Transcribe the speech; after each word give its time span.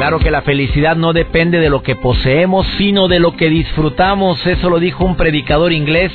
Claro 0.00 0.18
que 0.18 0.30
la 0.30 0.40
felicidad 0.40 0.96
no 0.96 1.12
depende 1.12 1.60
de 1.60 1.68
lo 1.68 1.82
que 1.82 1.94
poseemos, 1.94 2.66
sino 2.78 3.06
de 3.06 3.20
lo 3.20 3.36
que 3.36 3.50
disfrutamos. 3.50 4.46
Eso 4.46 4.70
lo 4.70 4.78
dijo 4.78 5.04
un 5.04 5.14
predicador 5.14 5.74
inglés. 5.74 6.10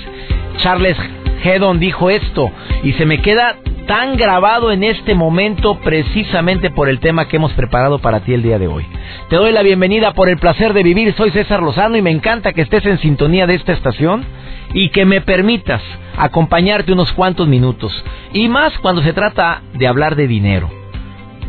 Charles 0.57 0.97
Hedon 1.43 1.79
dijo 1.79 2.09
esto 2.09 2.49
y 2.81 2.93
se 2.93 3.05
me 3.05 3.21
queda 3.21 3.57
tan 3.85 4.17
grabado 4.17 4.71
en 4.71 4.83
este 4.83 5.13
momento 5.13 5.77
precisamente 5.81 6.71
por 6.71 6.89
el 6.89 6.99
tema 6.99 7.27
que 7.27 7.35
hemos 7.35 7.53
preparado 7.53 7.99
para 7.99 8.21
ti 8.21 8.33
el 8.33 8.41
día 8.41 8.57
de 8.57 8.65
hoy. 8.65 8.87
Te 9.29 9.35
doy 9.35 9.51
la 9.51 9.61
bienvenida 9.61 10.15
por 10.15 10.29
el 10.29 10.39
placer 10.39 10.73
de 10.73 10.81
vivir. 10.81 11.13
Soy 11.13 11.29
César 11.29 11.61
Lozano 11.61 11.95
y 11.95 12.01
me 12.01 12.09
encanta 12.09 12.53
que 12.53 12.63
estés 12.63 12.87
en 12.87 12.97
sintonía 12.97 13.45
de 13.45 13.53
esta 13.53 13.73
estación 13.73 14.25
y 14.73 14.89
que 14.89 15.05
me 15.05 15.21
permitas 15.21 15.83
acompañarte 16.17 16.91
unos 16.91 17.13
cuantos 17.13 17.47
minutos. 17.47 17.93
Y 18.33 18.47
más 18.47 18.75
cuando 18.79 19.03
se 19.03 19.13
trata 19.13 19.61
de 19.75 19.85
hablar 19.85 20.15
de 20.15 20.27
dinero. 20.27 20.84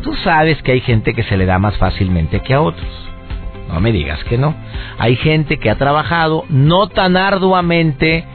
Tú 0.01 0.13
sabes 0.23 0.61
que 0.61 0.73
hay 0.73 0.81
gente 0.81 1.13
que 1.13 1.23
se 1.23 1.37
le 1.37 1.45
da 1.45 1.59
más 1.59 1.77
fácilmente 1.77 2.39
que 2.41 2.53
a 2.53 2.61
otros. 2.61 2.87
No 3.69 3.79
me 3.81 3.91
digas 3.91 4.23
que 4.25 4.37
no. 4.37 4.55
Hay 4.97 5.15
gente 5.17 5.57
que 5.57 5.69
ha 5.69 5.75
trabajado 5.75 6.45
no 6.49 6.87
tan 6.87 7.17
arduamente 7.17 8.25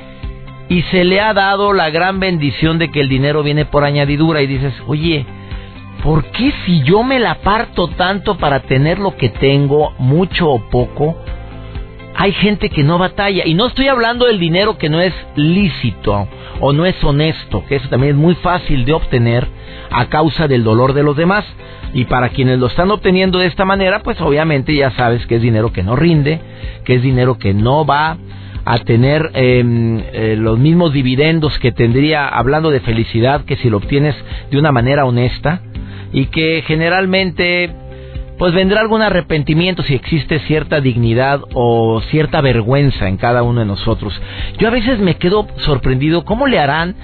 y 0.69 0.83
se 0.83 1.05
le 1.05 1.21
ha 1.21 1.33
dado 1.35 1.73
la 1.73 1.91
gran 1.91 2.21
bendición 2.21 2.79
de 2.79 2.91
que 2.91 3.01
el 3.01 3.09
dinero 3.09 3.43
viene 3.43 3.65
por 3.65 3.85
añadidura 3.85 4.43
y 4.43 4.47
dices, 4.47 4.75
oye, 4.87 5.27
¿por 6.03 6.25
qué 6.33 6.53
si 6.65 6.83
yo 6.83 7.03
me 7.03 7.19
la 7.19 7.37
parto 7.37 7.89
tanto 7.89 8.37
para 8.39 8.61
tener 8.61 8.99
lo 8.99 9.17
que 9.17 9.29
tengo, 9.29 9.93
mucho 9.99 10.51
o 10.51 10.71
poco? 10.71 11.17
Hay 12.15 12.33
gente 12.33 12.69
que 12.69 12.83
no 12.83 12.99
batalla. 12.99 13.47
Y 13.47 13.55
no 13.55 13.67
estoy 13.67 13.89
hablando 13.89 14.27
del 14.27 14.39
dinero 14.39 14.79
que 14.79 14.89
no 14.89 15.01
es 15.01 15.15
lícito 15.37 16.29
o 16.61 16.73
no 16.73 16.87
es 16.87 17.03
honesto, 17.03 17.65
que 17.69 17.77
eso 17.77 17.89
también 17.89 18.17
es 18.17 18.21
muy 18.21 18.35
fácil 18.37 18.85
de 18.85 18.93
obtener 18.93 19.47
a 19.91 20.07
causa 20.07 20.49
del 20.49 20.65
dolor 20.65 20.93
de 20.93 21.03
los 21.03 21.17
demás. 21.17 21.45
Y 21.95 22.05
para 22.05 22.31
quienes 22.31 22.59
lo 22.59 22.67
están 22.67 22.91
obteniendo 22.91 23.39
de 23.39 23.47
esta 23.47 23.65
manera, 23.65 24.03
pues 24.03 24.21
obviamente 24.21 24.75
ya 24.75 24.91
sabes 24.93 25.27
que 25.27 25.37
es 25.37 25.43
dinero 25.43 25.73
que 25.73 25.83
no 25.83 25.97
rinde, 25.97 26.41
que 26.85 26.95
es 26.95 27.03
dinero 27.03 27.39
que 27.39 27.55
no 27.55 27.85
va 27.85 28.17
a 28.65 28.79
tener 28.79 29.31
em, 29.35 30.03
eh, 30.13 30.37
los 30.39 30.59
mismos 30.59 30.93
dividendos 30.93 31.59
que 31.59 31.73
tendría 31.73 32.29
hablando 32.29 32.71
de 32.71 32.81
felicidad 32.81 33.45
que 33.45 33.57
si 33.57 33.69
lo 33.69 33.79
obtienes 33.79 34.15
de 34.51 34.59
una 34.59 34.71
manera 34.71 35.05
honesta 35.05 35.63
y 36.13 36.27
que 36.27 36.63
generalmente 36.67 37.75
pues 38.43 38.55
vendrá 38.55 38.81
algún 38.81 39.03
arrepentimiento 39.03 39.85
si 39.85 39.95
existe 39.95 40.41
cierta 40.41 40.81
dignidad 40.81 41.43
o 41.55 42.01
cierta 42.11 42.41
vergüenza 42.41 43.07
en 43.07 43.17
cada 43.17 43.45
uno 43.45 43.61
de 43.61 43.67
nosotros. 43.67 44.21
Yo 44.59 44.67
a 44.67 44.73
veces 44.73 44.99
me 44.99 45.15
quedo 45.15 45.47
sorprendido 45.59 46.25
cómo 46.25 46.49
le 46.49 46.59
harán 46.59 46.97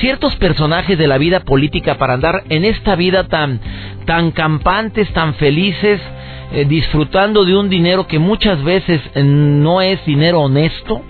ciertos 0.00 0.34
personajes 0.36 0.96
de 0.96 1.06
la 1.06 1.18
vida 1.18 1.40
política 1.40 1.98
para 1.98 2.14
andar 2.14 2.44
en 2.48 2.64
esta 2.64 2.94
vida 2.94 3.24
tan 3.24 3.60
tan 4.06 4.30
campantes, 4.30 5.12
tan 5.12 5.34
felices, 5.34 6.00
eh, 6.54 6.64
disfrutando 6.64 7.44
de 7.44 7.54
un 7.58 7.68
dinero 7.68 8.06
que 8.06 8.18
muchas 8.18 8.64
veces 8.64 9.02
eh, 9.14 9.22
no 9.22 9.82
es 9.82 10.02
dinero 10.06 10.40
honesto. 10.40 11.02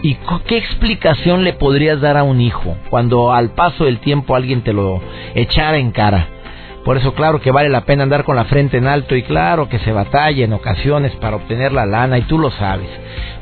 ¿Y 0.00 0.16
qué 0.46 0.56
explicación 0.56 1.44
le 1.44 1.52
podrías 1.52 2.00
dar 2.00 2.16
a 2.16 2.22
un 2.22 2.40
hijo 2.40 2.74
cuando 2.88 3.34
al 3.34 3.50
paso 3.50 3.84
del 3.84 3.98
tiempo 3.98 4.34
alguien 4.34 4.62
te 4.62 4.72
lo 4.72 5.02
echara 5.34 5.76
en 5.76 5.90
cara? 5.90 6.37
Por 6.88 6.96
eso, 6.96 7.12
claro 7.12 7.38
que 7.42 7.50
vale 7.50 7.68
la 7.68 7.82
pena 7.82 8.04
andar 8.04 8.24
con 8.24 8.34
la 8.34 8.46
frente 8.46 8.78
en 8.78 8.86
alto 8.86 9.14
y 9.14 9.22
claro 9.22 9.68
que 9.68 9.78
se 9.80 9.92
batalla 9.92 10.42
en 10.42 10.54
ocasiones 10.54 11.14
para 11.16 11.36
obtener 11.36 11.70
la 11.70 11.84
lana 11.84 12.16
y 12.16 12.22
tú 12.22 12.38
lo 12.38 12.50
sabes. 12.50 12.88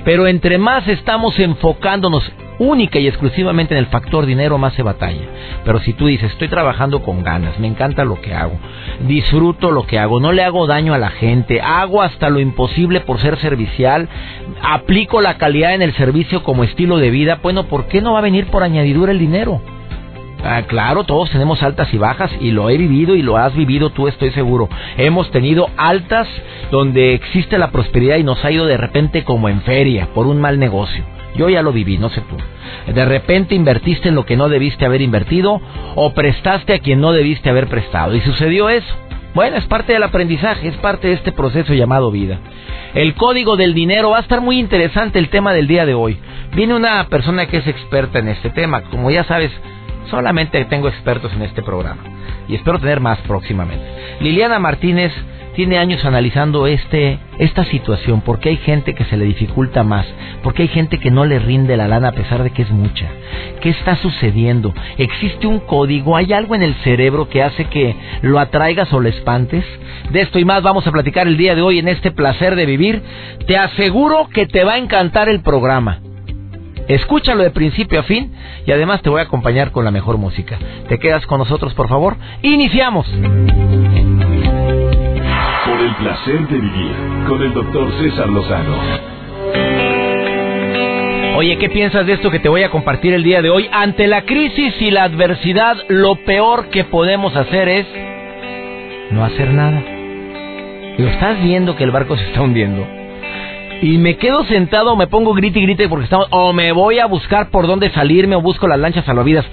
Pero 0.04 0.26
entre 0.26 0.58
más 0.58 0.88
estamos 0.88 1.38
enfocándonos 1.38 2.28
única 2.58 2.98
y 2.98 3.06
exclusivamente 3.06 3.72
en 3.72 3.78
el 3.78 3.86
factor 3.86 4.26
dinero, 4.26 4.58
más 4.58 4.74
se 4.74 4.82
batalla. 4.82 5.28
Pero 5.64 5.78
si 5.78 5.92
tú 5.92 6.08
dices, 6.08 6.32
estoy 6.32 6.48
trabajando 6.48 7.04
con 7.04 7.22
ganas, 7.22 7.56
me 7.60 7.68
encanta 7.68 8.04
lo 8.04 8.20
que 8.20 8.34
hago, 8.34 8.58
disfruto 9.06 9.70
lo 9.70 9.86
que 9.86 10.00
hago, 10.00 10.18
no 10.18 10.32
le 10.32 10.42
hago 10.42 10.66
daño 10.66 10.92
a 10.92 10.98
la 10.98 11.10
gente, 11.10 11.60
hago 11.60 12.02
hasta 12.02 12.30
lo 12.30 12.40
imposible 12.40 13.02
por 13.02 13.20
ser 13.20 13.38
servicial, 13.38 14.08
aplico 14.60 15.20
la 15.20 15.38
calidad 15.38 15.72
en 15.72 15.82
el 15.82 15.94
servicio 15.94 16.42
como 16.42 16.64
estilo 16.64 16.98
de 16.98 17.10
vida, 17.10 17.38
bueno, 17.44 17.68
¿por 17.68 17.86
qué 17.86 18.00
no 18.00 18.14
va 18.14 18.18
a 18.18 18.22
venir 18.22 18.48
por 18.48 18.64
añadidura 18.64 19.12
el 19.12 19.20
dinero? 19.20 19.60
Ah, 20.44 20.62
claro, 20.66 21.04
todos 21.04 21.30
tenemos 21.30 21.62
altas 21.62 21.92
y 21.92 21.98
bajas 21.98 22.30
y 22.40 22.50
lo 22.50 22.70
he 22.70 22.76
vivido 22.76 23.14
y 23.14 23.22
lo 23.22 23.36
has 23.36 23.54
vivido 23.54 23.90
tú, 23.90 24.06
estoy 24.06 24.30
seguro. 24.30 24.68
Hemos 24.96 25.30
tenido 25.30 25.68
altas 25.76 26.28
donde 26.70 27.14
existe 27.14 27.58
la 27.58 27.70
prosperidad 27.70 28.16
y 28.16 28.24
nos 28.24 28.44
ha 28.44 28.50
ido 28.50 28.66
de 28.66 28.76
repente 28.76 29.24
como 29.24 29.48
en 29.48 29.62
feria 29.62 30.08
por 30.14 30.26
un 30.26 30.40
mal 30.40 30.58
negocio. 30.58 31.04
Yo 31.36 31.48
ya 31.48 31.62
lo 31.62 31.72
viví, 31.72 31.98
no 31.98 32.08
sé 32.10 32.22
tú. 32.22 32.36
De 32.92 33.04
repente 33.04 33.54
invertiste 33.54 34.08
en 34.08 34.14
lo 34.14 34.24
que 34.24 34.36
no 34.36 34.48
debiste 34.48 34.86
haber 34.86 35.02
invertido 35.02 35.60
o 35.94 36.14
prestaste 36.14 36.74
a 36.74 36.78
quien 36.78 37.00
no 37.00 37.12
debiste 37.12 37.50
haber 37.50 37.66
prestado. 37.66 38.14
Y 38.14 38.20
sucedió 38.20 38.68
eso. 38.68 38.94
Bueno, 39.34 39.58
es 39.58 39.66
parte 39.66 39.92
del 39.92 40.02
aprendizaje, 40.02 40.68
es 40.68 40.76
parte 40.76 41.08
de 41.08 41.14
este 41.14 41.30
proceso 41.30 41.74
llamado 41.74 42.10
vida. 42.10 42.38
El 42.94 43.14
código 43.14 43.56
del 43.56 43.74
dinero 43.74 44.10
va 44.10 44.18
a 44.18 44.22
estar 44.22 44.40
muy 44.40 44.58
interesante 44.58 45.18
el 45.18 45.28
tema 45.28 45.52
del 45.52 45.66
día 45.66 45.84
de 45.84 45.92
hoy. 45.92 46.18
Viene 46.54 46.74
una 46.74 47.06
persona 47.08 47.44
que 47.46 47.58
es 47.58 47.66
experta 47.66 48.18
en 48.18 48.28
este 48.28 48.48
tema. 48.48 48.84
Como 48.84 49.10
ya 49.10 49.24
sabes, 49.24 49.52
Solamente 50.10 50.64
tengo 50.66 50.88
expertos 50.88 51.32
en 51.32 51.42
este 51.42 51.62
programa 51.62 52.02
y 52.48 52.54
espero 52.54 52.78
tener 52.78 53.00
más 53.00 53.18
próximamente. 53.20 53.84
Liliana 54.20 54.58
Martínez 54.58 55.12
tiene 55.56 55.78
años 55.78 56.04
analizando 56.04 56.66
este 56.66 57.18
esta 57.38 57.64
situación, 57.64 58.20
porque 58.20 58.50
hay 58.50 58.56
gente 58.58 58.94
que 58.94 59.04
se 59.04 59.16
le 59.16 59.24
dificulta 59.24 59.82
más, 59.82 60.06
porque 60.42 60.62
hay 60.62 60.68
gente 60.68 60.98
que 60.98 61.10
no 61.10 61.24
le 61.24 61.38
rinde 61.38 61.76
la 61.76 61.88
lana 61.88 62.08
a 62.08 62.12
pesar 62.12 62.42
de 62.42 62.50
que 62.50 62.62
es 62.62 62.70
mucha. 62.70 63.06
¿Qué 63.60 63.70
está 63.70 63.96
sucediendo? 63.96 64.74
¿Existe 64.98 65.46
un 65.46 65.60
código? 65.60 66.16
¿Hay 66.16 66.32
algo 66.32 66.54
en 66.54 66.62
el 66.62 66.74
cerebro 66.76 67.28
que 67.28 67.42
hace 67.42 67.64
que 67.64 67.96
lo 68.22 68.38
atraigas 68.38 68.92
o 68.92 69.00
lo 69.00 69.08
espantes? 69.08 69.64
De 70.10 70.20
esto 70.20 70.38
y 70.38 70.44
más 70.44 70.62
vamos 70.62 70.86
a 70.86 70.92
platicar 70.92 71.26
el 71.26 71.36
día 71.36 71.54
de 71.54 71.62
hoy 71.62 71.78
en 71.78 71.88
este 71.88 72.10
placer 72.10 72.54
de 72.54 72.66
vivir. 72.66 73.02
Te 73.46 73.56
aseguro 73.56 74.28
que 74.32 74.46
te 74.46 74.62
va 74.62 74.74
a 74.74 74.78
encantar 74.78 75.28
el 75.28 75.40
programa. 75.40 76.00
Escúchalo 76.88 77.42
de 77.42 77.50
principio 77.50 77.98
a 78.00 78.04
fin 78.04 78.32
y 78.64 78.70
además 78.70 79.02
te 79.02 79.10
voy 79.10 79.20
a 79.20 79.24
acompañar 79.24 79.72
con 79.72 79.84
la 79.84 79.90
mejor 79.90 80.18
música. 80.18 80.58
¿Te 80.88 80.98
quedas 80.98 81.26
con 81.26 81.38
nosotros, 81.38 81.74
por 81.74 81.88
favor? 81.88 82.16
Iniciamos. 82.42 83.06
Por 85.66 85.80
el 85.80 85.94
placer 85.96 86.48
de 86.48 86.58
vivir 86.58 86.94
con 87.28 87.42
el 87.42 87.52
doctor 87.52 87.90
César 88.00 88.28
Lozano. 88.28 88.76
Oye, 91.36 91.58
¿qué 91.58 91.68
piensas 91.68 92.06
de 92.06 92.14
esto 92.14 92.30
que 92.30 92.38
te 92.38 92.48
voy 92.48 92.62
a 92.62 92.70
compartir 92.70 93.12
el 93.12 93.24
día 93.24 93.42
de 93.42 93.50
hoy? 93.50 93.68
Ante 93.72 94.06
la 94.06 94.22
crisis 94.22 94.80
y 94.80 94.90
la 94.90 95.04
adversidad, 95.04 95.76
lo 95.88 96.14
peor 96.24 96.68
que 96.68 96.84
podemos 96.84 97.34
hacer 97.34 97.68
es 97.68 97.86
no 99.10 99.24
hacer 99.24 99.52
nada. 99.52 99.82
Lo 100.98 101.08
estás 101.08 101.42
viendo 101.42 101.76
que 101.76 101.84
el 101.84 101.90
barco 101.90 102.16
se 102.16 102.24
está 102.26 102.40
hundiendo 102.40 102.86
y 103.82 103.98
me 103.98 104.16
quedo 104.16 104.44
sentado, 104.44 104.96
me 104.96 105.06
pongo 105.06 105.34
grite 105.34 105.58
y 105.58 105.62
grite 105.62 105.88
porque 105.88 106.04
estamos, 106.04 106.28
o 106.30 106.52
me 106.52 106.72
voy 106.72 106.98
a 106.98 107.06
buscar 107.06 107.50
por 107.50 107.66
dónde 107.66 107.90
salirme 107.90 108.36
o 108.36 108.40
busco 108.40 108.66
las 108.66 108.78
lanchas 108.78 109.04
salvavidas. 109.04 109.44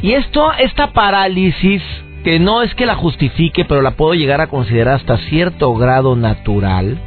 Y 0.00 0.12
esto, 0.12 0.52
esta 0.58 0.92
parálisis, 0.92 1.82
que 2.22 2.38
no 2.38 2.62
es 2.62 2.74
que 2.74 2.86
la 2.86 2.94
justifique, 2.94 3.64
pero 3.64 3.82
la 3.82 3.92
puedo 3.92 4.14
llegar 4.14 4.40
a 4.40 4.46
considerar 4.46 4.96
hasta 4.96 5.18
cierto 5.28 5.74
grado 5.74 6.14
natural, 6.14 6.98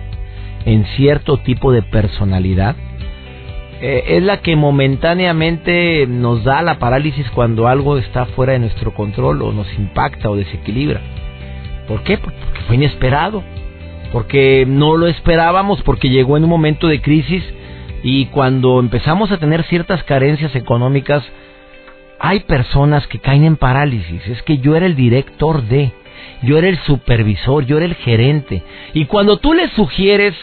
en 0.65 0.85
cierto 0.97 1.37
tipo 1.37 1.71
de 1.71 1.81
personalidad, 1.83 2.75
eh, 3.81 4.17
es 4.17 4.23
la 4.23 4.41
que 4.41 4.55
momentáneamente 4.55 6.05
nos 6.07 6.43
da 6.43 6.61
la 6.61 6.77
parálisis 6.77 7.29
cuando 7.31 7.67
algo 7.67 7.97
está 7.97 8.25
fuera 8.25 8.53
de 8.53 8.59
nuestro 8.59 8.93
control 8.93 9.41
o 9.41 9.51
nos 9.53 9.73
impacta 9.73 10.29
o 10.29 10.35
desequilibra. 10.35 11.01
¿Por 11.87 12.03
qué? 12.03 12.17
Porque 12.17 12.37
fue 12.67 12.75
inesperado 12.75 13.43
porque 14.11 14.65
no 14.67 14.97
lo 14.97 15.07
esperábamos, 15.07 15.81
porque 15.83 16.09
llegó 16.09 16.37
en 16.37 16.43
un 16.43 16.49
momento 16.49 16.87
de 16.87 17.01
crisis 17.01 17.43
y 18.03 18.25
cuando 18.27 18.79
empezamos 18.79 19.31
a 19.31 19.37
tener 19.37 19.63
ciertas 19.63 20.03
carencias 20.03 20.55
económicas, 20.55 21.23
hay 22.19 22.41
personas 22.41 23.07
que 23.07 23.19
caen 23.19 23.45
en 23.45 23.57
parálisis. 23.57 24.27
Es 24.27 24.41
que 24.43 24.57
yo 24.57 24.75
era 24.75 24.85
el 24.85 24.95
director 24.95 25.63
de, 25.63 25.91
yo 26.43 26.57
era 26.57 26.67
el 26.67 26.77
supervisor, 26.79 27.65
yo 27.65 27.77
era 27.77 27.85
el 27.85 27.95
gerente. 27.95 28.63
Y 28.93 29.05
cuando 29.05 29.37
tú 29.37 29.53
les 29.53 29.71
sugieres 29.71 30.35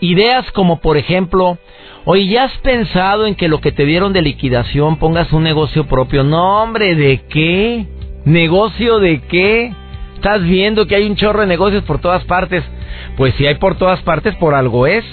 ideas 0.00 0.50
como 0.52 0.80
por 0.80 0.96
ejemplo, 0.96 1.58
oye, 2.04 2.26
¿ya 2.26 2.44
has 2.44 2.56
pensado 2.58 3.26
en 3.26 3.34
que 3.34 3.48
lo 3.48 3.60
que 3.60 3.72
te 3.72 3.84
dieron 3.84 4.12
de 4.12 4.22
liquidación 4.22 4.96
pongas 4.96 5.32
un 5.32 5.42
negocio 5.42 5.86
propio? 5.86 6.24
No, 6.24 6.62
hombre, 6.62 6.94
¿de 6.94 7.22
qué? 7.28 7.86
¿Negocio 8.24 8.98
de 8.98 9.20
qué? 9.22 9.72
Estás 10.22 10.44
viendo 10.44 10.86
que 10.86 10.94
hay 10.94 11.04
un 11.04 11.16
chorro 11.16 11.40
de 11.40 11.48
negocios 11.48 11.82
por 11.82 11.98
todas 11.98 12.22
partes. 12.26 12.62
Pues 13.16 13.34
si 13.34 13.44
hay 13.44 13.56
por 13.56 13.74
todas 13.74 14.00
partes, 14.02 14.36
por 14.36 14.54
algo 14.54 14.86
es. 14.86 15.04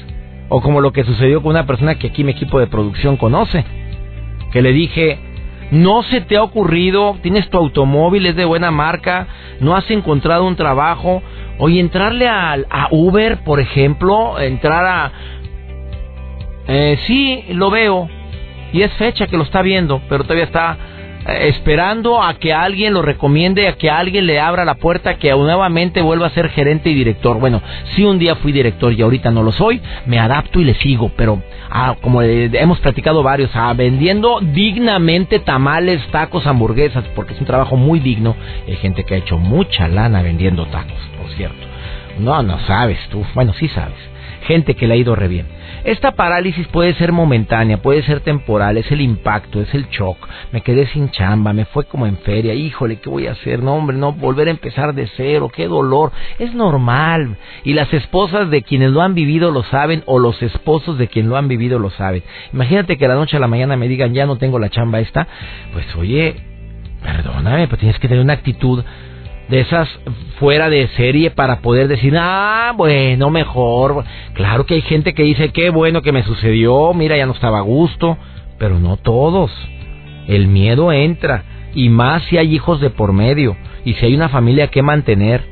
O 0.50 0.62
como 0.62 0.82
lo 0.82 0.94
que 0.94 1.04
sucedió 1.04 1.42
con 1.42 1.50
una 1.50 1.66
persona 1.66 1.96
que 1.96 2.10
aquí 2.10 2.24
mi 2.24 2.34
equipo 2.34 2.60
de 2.60 2.68
producción 2.68 3.18
conoce. 3.18 3.66
Que 4.52 4.62
le 4.62 4.72
dije, 4.72 5.18
no 5.72 6.04
se 6.04 6.22
te 6.22 6.38
ha 6.38 6.44
ocurrido, 6.44 7.18
tienes 7.24 7.50
tu 7.50 7.58
automóvil, 7.58 8.28
es 8.28 8.36
de 8.36 8.46
buena 8.46 8.70
marca, 8.70 9.26
no 9.62 9.76
has 9.76 9.90
encontrado 9.90 10.46
un 10.46 10.56
trabajo. 10.56 11.24
Oye, 11.58 11.80
entrarle 11.80 12.28
a, 12.28 12.54
a 12.54 12.90
Uber, 12.92 13.40
por 13.44 13.60
ejemplo, 13.60 14.40
entrar 14.40 14.86
a... 14.86 15.12
Eh, 16.68 17.00
sí, 17.08 17.46
lo 17.54 17.72
veo. 17.72 18.08
Y 18.74 18.84
es 18.84 18.94
fecha 18.94 19.26
que 19.26 19.38
lo 19.38 19.44
está 19.44 19.64
viendo, 19.64 20.04
pero 20.08 20.24
todavía 20.24 20.46
está 20.46 20.78
esperando 21.32 22.22
a 22.22 22.36
que 22.36 22.54
alguien 22.54 22.94
lo 22.94 23.02
recomiende, 23.02 23.68
a 23.68 23.76
que 23.76 23.90
alguien 23.90 24.26
le 24.26 24.40
abra 24.40 24.66
la 24.66 24.76
puerta, 24.76 25.18
que 25.18 25.32
nuevamente 25.32 26.02
vuelva 26.02 26.28
a 26.28 26.32
ser 26.32 26.50
gerente 26.50 26.90
y 26.90 26.96
director. 26.96 27.40
Bueno, 27.40 27.62
si 27.96 28.04
un 28.04 28.20
día 28.20 28.36
fui 28.36 28.52
director 28.52 28.94
y 28.94 29.02
ahorita 29.02 29.32
no 29.32 29.44
lo 29.44 29.52
soy, 29.52 29.82
me 30.06 30.20
adapto 30.20 30.60
y 30.60 30.66
le 30.66 30.76
sigo, 30.76 31.12
pero 31.16 31.42
ah, 31.70 31.96
como 32.02 32.22
hemos 32.22 32.80
platicado 32.80 33.24
varios, 33.24 33.52
ah, 33.54 33.74
vendiendo 33.76 34.40
dignamente 34.42 35.40
tamales, 35.40 36.06
tacos, 36.12 36.46
hamburguesas, 36.48 37.04
porque 37.16 37.34
es 37.34 37.40
un 37.40 37.48
trabajo 37.48 37.76
muy 37.76 38.00
digno. 38.00 38.36
Hay 38.68 38.76
gente 38.78 39.04
que 39.04 39.16
ha 39.16 39.18
hecho 39.18 39.38
mucha 39.38 39.88
lana 39.88 40.22
vendiendo 40.22 40.66
tacos, 40.68 41.00
por 41.18 41.30
cierto. 41.36 41.68
No, 42.20 42.44
no 42.44 42.60
sabes 42.68 43.00
tú. 43.10 43.26
Bueno, 43.34 43.54
sí 43.54 43.68
sabes. 43.70 43.98
Gente 44.44 44.76
que 44.76 44.88
le 44.88 44.94
ha 44.94 44.98
ido 44.98 45.16
re 45.16 45.28
bien. 45.28 45.60
Esta 45.84 46.12
parálisis 46.12 46.68
puede 46.68 46.94
ser 46.96 47.12
momentánea, 47.14 47.82
puede 47.82 48.04
ser 48.04 48.20
temporal, 48.20 48.78
es 48.78 48.92
el 48.92 49.00
impacto, 49.00 49.62
es 49.62 49.74
el 49.74 49.88
shock. 49.90 50.18
Me 50.52 50.62
quedé 50.62 50.88
sin 50.88 51.10
chamba, 51.10 51.54
me 51.54 51.66
fue 51.66 51.86
como 51.86 52.06
en 52.06 52.18
feria, 52.18 52.54
híjole, 52.54 52.98
¿qué 52.98 53.10
voy 53.10 53.28
a 53.28 53.32
hacer? 53.32 53.64
No, 53.64 53.76
hombre, 53.76 53.96
no, 53.96 54.12
volver 54.12 54.50
a 54.50 54.52
empezar 54.52 54.94
de 54.94 55.08
cero, 55.16 55.50
qué 55.54 55.68
dolor. 55.68 56.12
Es 56.38 56.54
normal. 56.54 57.38
Y 57.64 57.74
las 57.74 57.94
esposas 57.94 58.50
de 58.50 58.62
quienes 58.64 58.92
lo 58.92 59.02
han 59.02 59.14
vivido 59.14 59.52
lo 59.52 59.64
saben, 59.64 60.04
o 60.06 60.20
los 60.20 60.42
esposos 60.42 60.98
de 60.98 61.08
quienes 61.08 61.30
lo 61.30 61.38
han 61.38 61.48
vivido 61.48 61.80
lo 61.80 61.92
saben. 61.92 62.24
Imagínate 62.54 62.98
que 62.98 63.08
la 63.08 63.16
noche 63.16 63.38
a 63.38 63.40
la 63.40 63.48
mañana 63.48 63.78
me 63.78 63.88
digan, 63.88 64.14
ya 64.14 64.26
no 64.26 64.38
tengo 64.38 64.60
la 64.60 64.70
chamba 64.70 65.00
esta. 65.00 65.28
Pues 65.72 65.86
oye, 65.96 66.36
perdóname, 67.02 67.68
pero 67.68 67.80
tienes 67.80 68.00
que 68.00 68.08
tener 68.08 68.24
una 68.24 68.34
actitud 68.34 68.84
de 69.50 69.62
esas 69.62 69.90
fuera 70.40 70.70
de 70.70 70.88
serie 70.90 71.32
para 71.32 71.60
poder 71.60 71.88
decir, 71.88 72.16
ah, 72.18 72.74
bueno, 72.76 73.30
mejor. 73.30 74.04
Claro 74.34 74.66
que 74.66 74.76
hay 74.76 74.82
gente 74.82 75.14
que 75.14 75.24
dice, 75.24 75.50
qué 75.50 75.70
bueno 75.70 76.02
que 76.02 76.12
me 76.12 76.24
sucedió, 76.24 76.94
mira, 76.94 77.18
ya 77.18 77.26
no 77.26 77.34
estaba 77.34 77.60
a 77.60 77.64
gusto, 77.64 78.18
pero 78.58 78.80
no 78.80 78.98
todos. 78.98 79.52
El 80.28 80.48
miedo 80.48 80.92
entra, 80.92 81.44
y 81.74 81.90
más 81.90 82.24
si 82.24 82.38
hay 82.38 82.54
hijos 82.54 82.80
de 82.80 82.92
por 82.92 83.12
medio, 83.12 83.58
y 83.84 83.94
si 83.96 84.06
hay 84.06 84.16
una 84.16 84.30
familia 84.30 84.68
que 84.68 84.84
mantener. 84.84 85.44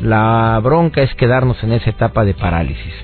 La 0.00 0.58
bronca 0.62 1.02
es 1.02 1.14
quedarnos 1.14 1.62
en 1.62 1.72
esa 1.72 1.90
etapa 1.90 2.24
de 2.24 2.34
parálisis. 2.34 2.94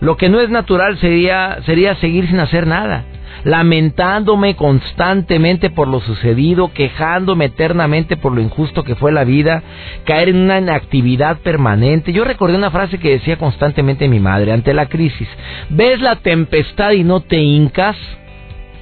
Lo 0.00 0.16
que 0.16 0.28
no 0.28 0.40
es 0.40 0.50
natural 0.50 0.98
sería, 0.98 1.58
sería 1.64 1.96
seguir 1.96 2.28
sin 2.28 2.38
hacer 2.38 2.66
nada 2.66 3.04
lamentándome 3.46 4.56
constantemente 4.56 5.70
por 5.70 5.86
lo 5.86 6.00
sucedido, 6.00 6.72
quejándome 6.72 7.44
eternamente 7.44 8.16
por 8.16 8.32
lo 8.34 8.40
injusto 8.40 8.82
que 8.82 8.96
fue 8.96 9.12
la 9.12 9.22
vida, 9.22 9.62
caer 10.04 10.30
en 10.30 10.38
una 10.38 10.58
inactividad 10.58 11.38
permanente. 11.38 12.12
Yo 12.12 12.24
recordé 12.24 12.56
una 12.56 12.72
frase 12.72 12.98
que 12.98 13.10
decía 13.10 13.38
constantemente 13.38 14.08
mi 14.08 14.18
madre 14.18 14.50
ante 14.50 14.74
la 14.74 14.86
crisis, 14.86 15.28
¿ves 15.68 16.00
la 16.00 16.16
tempestad 16.16 16.90
y 16.90 17.04
no 17.04 17.20
te 17.20 17.36
hincas? 17.36 17.96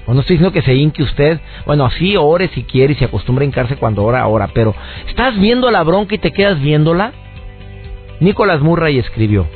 O 0.07 0.15
no 0.15 0.21
estoy 0.21 0.37
diciendo 0.37 0.55
que 0.55 0.63
se 0.63 0.75
hinque 0.75 1.03
usted, 1.03 1.41
bueno, 1.67 1.85
así 1.85 2.17
ore 2.17 2.49
si 2.55 2.63
quiere 2.63 2.95
y 2.95 2.97
se 2.97 3.05
acostumbra 3.05 3.43
a 3.43 3.47
hincarse 3.47 3.77
cuando 3.77 4.03
ora, 4.03 4.27
ora, 4.27 4.49
pero 4.55 4.75
¿estás 5.09 5.39
viendo 5.39 5.71
la 5.71 5.83
bronca 5.83 6.15
y 6.15 6.19
te 6.19 6.33
quedas 6.33 6.59
viéndola? 6.59 7.13
Nicolás 8.19 8.63
Murray 8.63 8.99
escribió, 8.99 9.47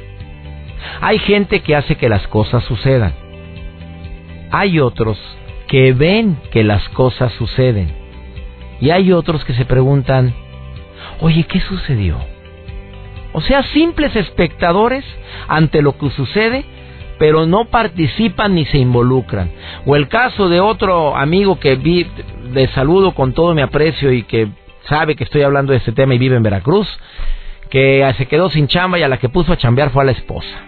hay 1.00 1.18
gente 1.20 1.60
que 1.60 1.76
hace 1.76 1.96
que 1.96 2.10
las 2.10 2.26
cosas 2.28 2.62
sucedan 2.64 3.27
hay 4.50 4.80
otros 4.80 5.18
que 5.66 5.92
ven 5.92 6.38
que 6.50 6.64
las 6.64 6.88
cosas 6.90 7.32
suceden. 7.34 7.92
Y 8.80 8.90
hay 8.90 9.12
otros 9.12 9.44
que 9.44 9.54
se 9.54 9.64
preguntan, 9.64 10.34
oye, 11.20 11.44
¿qué 11.44 11.60
sucedió? 11.60 12.18
O 13.32 13.40
sea, 13.40 13.62
simples 13.62 14.16
espectadores 14.16 15.04
ante 15.46 15.82
lo 15.82 15.98
que 15.98 16.10
sucede, 16.10 16.64
pero 17.18 17.46
no 17.46 17.66
participan 17.66 18.54
ni 18.54 18.64
se 18.64 18.78
involucran. 18.78 19.50
O 19.84 19.96
el 19.96 20.08
caso 20.08 20.48
de 20.48 20.60
otro 20.60 21.16
amigo 21.16 21.58
que 21.58 21.76
vi, 21.76 22.06
de 22.52 22.68
saludo 22.68 23.12
con 23.12 23.34
todo 23.34 23.54
mi 23.54 23.62
aprecio 23.62 24.12
y 24.12 24.22
que 24.22 24.48
sabe 24.88 25.16
que 25.16 25.24
estoy 25.24 25.42
hablando 25.42 25.72
de 25.72 25.78
este 25.78 25.92
tema 25.92 26.14
y 26.14 26.18
vive 26.18 26.36
en 26.36 26.42
Veracruz, 26.42 26.88
que 27.68 28.10
se 28.16 28.26
quedó 28.26 28.48
sin 28.48 28.68
chamba 28.68 28.98
y 28.98 29.02
a 29.02 29.08
la 29.08 29.18
que 29.18 29.28
puso 29.28 29.52
a 29.52 29.58
chambear 29.58 29.90
fue 29.90 30.02
a 30.02 30.06
la 30.06 30.12
esposa. 30.12 30.67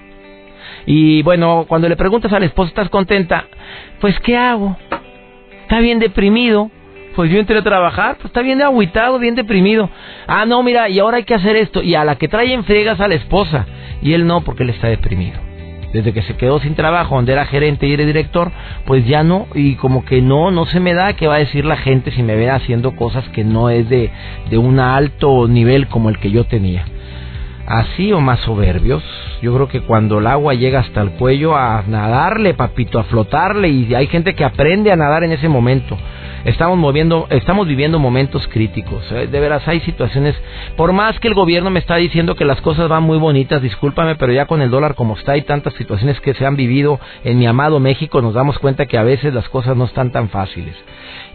Y 0.86 1.22
bueno, 1.22 1.66
cuando 1.68 1.88
le 1.88 1.96
preguntas 1.96 2.32
a 2.32 2.38
la 2.38 2.46
esposa, 2.46 2.68
¿estás 2.68 2.88
contenta? 2.88 3.46
Pues, 4.00 4.18
¿qué 4.20 4.36
hago? 4.36 4.76
Está 5.62 5.80
bien 5.80 5.98
deprimido. 5.98 6.70
Pues 7.14 7.30
yo 7.30 7.40
entré 7.40 7.58
a 7.58 7.62
trabajar, 7.62 8.16
pues 8.16 8.26
está 8.26 8.40
bien 8.40 8.62
agüitado, 8.62 9.18
bien 9.18 9.34
deprimido. 9.34 9.90
Ah, 10.28 10.46
no, 10.46 10.62
mira, 10.62 10.88
y 10.88 11.00
ahora 11.00 11.18
hay 11.18 11.24
que 11.24 11.34
hacer 11.34 11.56
esto. 11.56 11.82
Y 11.82 11.94
a 11.94 12.04
la 12.04 12.16
que 12.16 12.28
trae 12.28 12.52
en 12.52 12.64
fregas 12.64 13.00
a 13.00 13.08
la 13.08 13.14
esposa. 13.14 13.66
Y 14.00 14.12
él 14.14 14.26
no, 14.26 14.42
porque 14.42 14.62
él 14.62 14.70
está 14.70 14.88
deprimido. 14.88 15.38
Desde 15.92 16.12
que 16.12 16.22
se 16.22 16.36
quedó 16.36 16.60
sin 16.60 16.76
trabajo, 16.76 17.16
donde 17.16 17.32
era 17.32 17.46
gerente 17.46 17.88
y 17.88 17.92
era 17.92 18.04
director, 18.04 18.52
pues 18.86 19.04
ya 19.06 19.24
no. 19.24 19.48
Y 19.54 19.74
como 19.74 20.04
que 20.04 20.22
no, 20.22 20.52
no 20.52 20.66
se 20.66 20.78
me 20.78 20.94
da 20.94 21.14
qué 21.14 21.26
va 21.26 21.34
a 21.34 21.38
decir 21.38 21.64
la 21.64 21.76
gente 21.76 22.12
si 22.12 22.22
me 22.22 22.36
ve 22.36 22.48
haciendo 22.48 22.94
cosas 22.94 23.28
que 23.30 23.42
no 23.42 23.70
es 23.70 23.88
de, 23.88 24.10
de 24.48 24.58
un 24.58 24.78
alto 24.78 25.48
nivel 25.48 25.88
como 25.88 26.10
el 26.10 26.18
que 26.20 26.30
yo 26.30 26.44
tenía 26.44 26.84
así 27.70 28.12
o 28.12 28.20
más 28.20 28.40
soberbios. 28.40 29.02
Yo 29.40 29.54
creo 29.54 29.68
que 29.68 29.80
cuando 29.80 30.18
el 30.18 30.26
agua 30.26 30.54
llega 30.54 30.80
hasta 30.80 31.00
el 31.00 31.12
cuello 31.12 31.56
a 31.56 31.84
nadarle, 31.86 32.54
papito, 32.54 32.98
a 32.98 33.04
flotarle 33.04 33.68
y 33.68 33.94
hay 33.94 34.08
gente 34.08 34.34
que 34.34 34.44
aprende 34.44 34.90
a 34.90 34.96
nadar 34.96 35.22
en 35.22 35.32
ese 35.32 35.48
momento. 35.48 35.96
Estamos 36.44 36.78
moviendo, 36.78 37.26
estamos 37.30 37.68
viviendo 37.68 37.98
momentos 37.98 38.46
críticos. 38.48 39.04
¿eh? 39.12 39.28
De 39.28 39.40
veras 39.40 39.66
hay 39.68 39.80
situaciones, 39.80 40.34
por 40.76 40.92
más 40.92 41.20
que 41.20 41.28
el 41.28 41.34
gobierno 41.34 41.70
me 41.70 41.78
está 41.78 41.96
diciendo 41.96 42.34
que 42.34 42.44
las 42.44 42.60
cosas 42.60 42.88
van 42.88 43.04
muy 43.04 43.18
bonitas, 43.18 43.62
discúlpame, 43.62 44.16
pero 44.16 44.32
ya 44.32 44.46
con 44.46 44.62
el 44.62 44.70
dólar 44.70 44.94
como 44.94 45.16
está 45.16 45.36
y 45.36 45.42
tantas 45.42 45.74
situaciones 45.74 46.20
que 46.20 46.34
se 46.34 46.44
han 46.44 46.56
vivido 46.56 46.98
en 47.24 47.38
mi 47.38 47.46
amado 47.46 47.78
México, 47.78 48.20
nos 48.20 48.34
damos 48.34 48.58
cuenta 48.58 48.86
que 48.86 48.98
a 48.98 49.04
veces 49.04 49.32
las 49.32 49.48
cosas 49.48 49.76
no 49.76 49.84
están 49.84 50.10
tan 50.10 50.28
fáciles. 50.28 50.74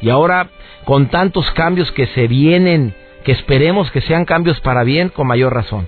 Y 0.02 0.10
ahora 0.10 0.50
con 0.84 1.08
tantos 1.08 1.50
cambios 1.52 1.92
que 1.92 2.08
se 2.08 2.28
vienen, 2.28 2.94
que 3.24 3.32
esperemos 3.32 3.90
que 3.92 4.02
sean 4.02 4.26
cambios 4.26 4.60
para 4.60 4.84
bien, 4.84 5.10
con 5.10 5.28
mayor 5.28 5.54
razón. 5.54 5.88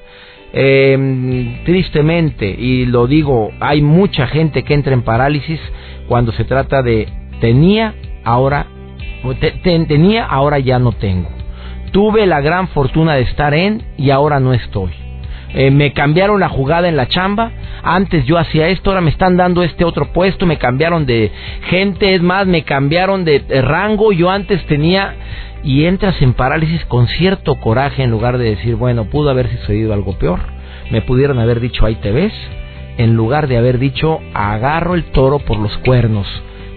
Eh, 0.54 1.62
tristemente, 1.66 2.50
y 2.50 2.86
lo 2.86 3.06
digo, 3.06 3.52
hay 3.60 3.82
mucha 3.82 4.28
gente 4.28 4.64
que 4.64 4.74
entra 4.74 4.94
en 4.94 5.02
parálisis 5.02 5.60
cuando 6.08 6.32
se 6.32 6.46
trata 6.46 6.82
de 6.82 7.08
tenía, 7.40 7.94
ahora 8.24 8.68
tenía, 9.64 10.26
ahora 10.26 10.60
ya 10.60 10.80
no 10.80 10.94
tengo. 10.94 11.30
Tuve 11.92 12.26
la 12.26 12.42
gran 12.42 12.70
fortuna 12.70 13.16
de 13.16 13.24
estar 13.24 13.54
en 13.54 13.84
y 13.98 14.10
ahora 14.10 14.40
no 14.40 14.54
estoy. 14.54 14.92
Eh, 15.54 15.72
me 15.72 15.94
cambiaron 15.94 16.40
la 16.40 16.50
jugada 16.50 16.90
en 16.90 16.98
la 16.98 17.08
chamba, 17.08 17.52
antes 17.82 18.26
yo 18.26 18.38
hacía 18.38 18.68
esto, 18.68 18.90
ahora 18.90 19.02
me 19.02 19.12
están 19.12 19.38
dando 19.38 19.64
este 19.64 19.86
otro 19.86 20.12
puesto, 20.12 20.46
me 20.46 20.58
cambiaron 20.58 21.06
de 21.06 21.32
gente, 21.70 22.14
es 22.16 22.22
más, 22.22 22.46
me 22.46 22.64
cambiaron 22.64 23.24
de 23.24 23.42
rango, 23.62 24.12
yo 24.12 24.30
antes 24.30 24.66
tenía 24.66 25.16
y 25.68 25.84
entras 25.84 26.22
en 26.22 26.34
parálisis 26.34 26.86
con 26.86 27.10
cierto 27.10 27.56
coraje 27.56 28.02
en 28.02 28.10
lugar 28.10 28.38
de 28.38 28.52
decir, 28.52 28.78
bueno, 28.78 29.10
pudo 29.10 29.30
haber 29.30 29.50
sucedido 29.50 29.94
algo 29.94 30.18
peor. 30.18 30.40
Me 30.92 31.02
pudieron 31.02 31.40
haber 31.40 31.60
dicho, 31.60 31.86
ahí 31.86 31.96
te 31.96 32.14
ves, 32.14 32.32
en 32.98 33.16
lugar 33.16 33.50
de 33.50 33.58
haber 33.58 33.78
dicho, 33.78 34.22
agarro 34.34 34.96
el 34.96 35.04
toro 35.12 35.40
por 35.40 35.60
los 35.60 35.78
cuernos, 35.80 36.26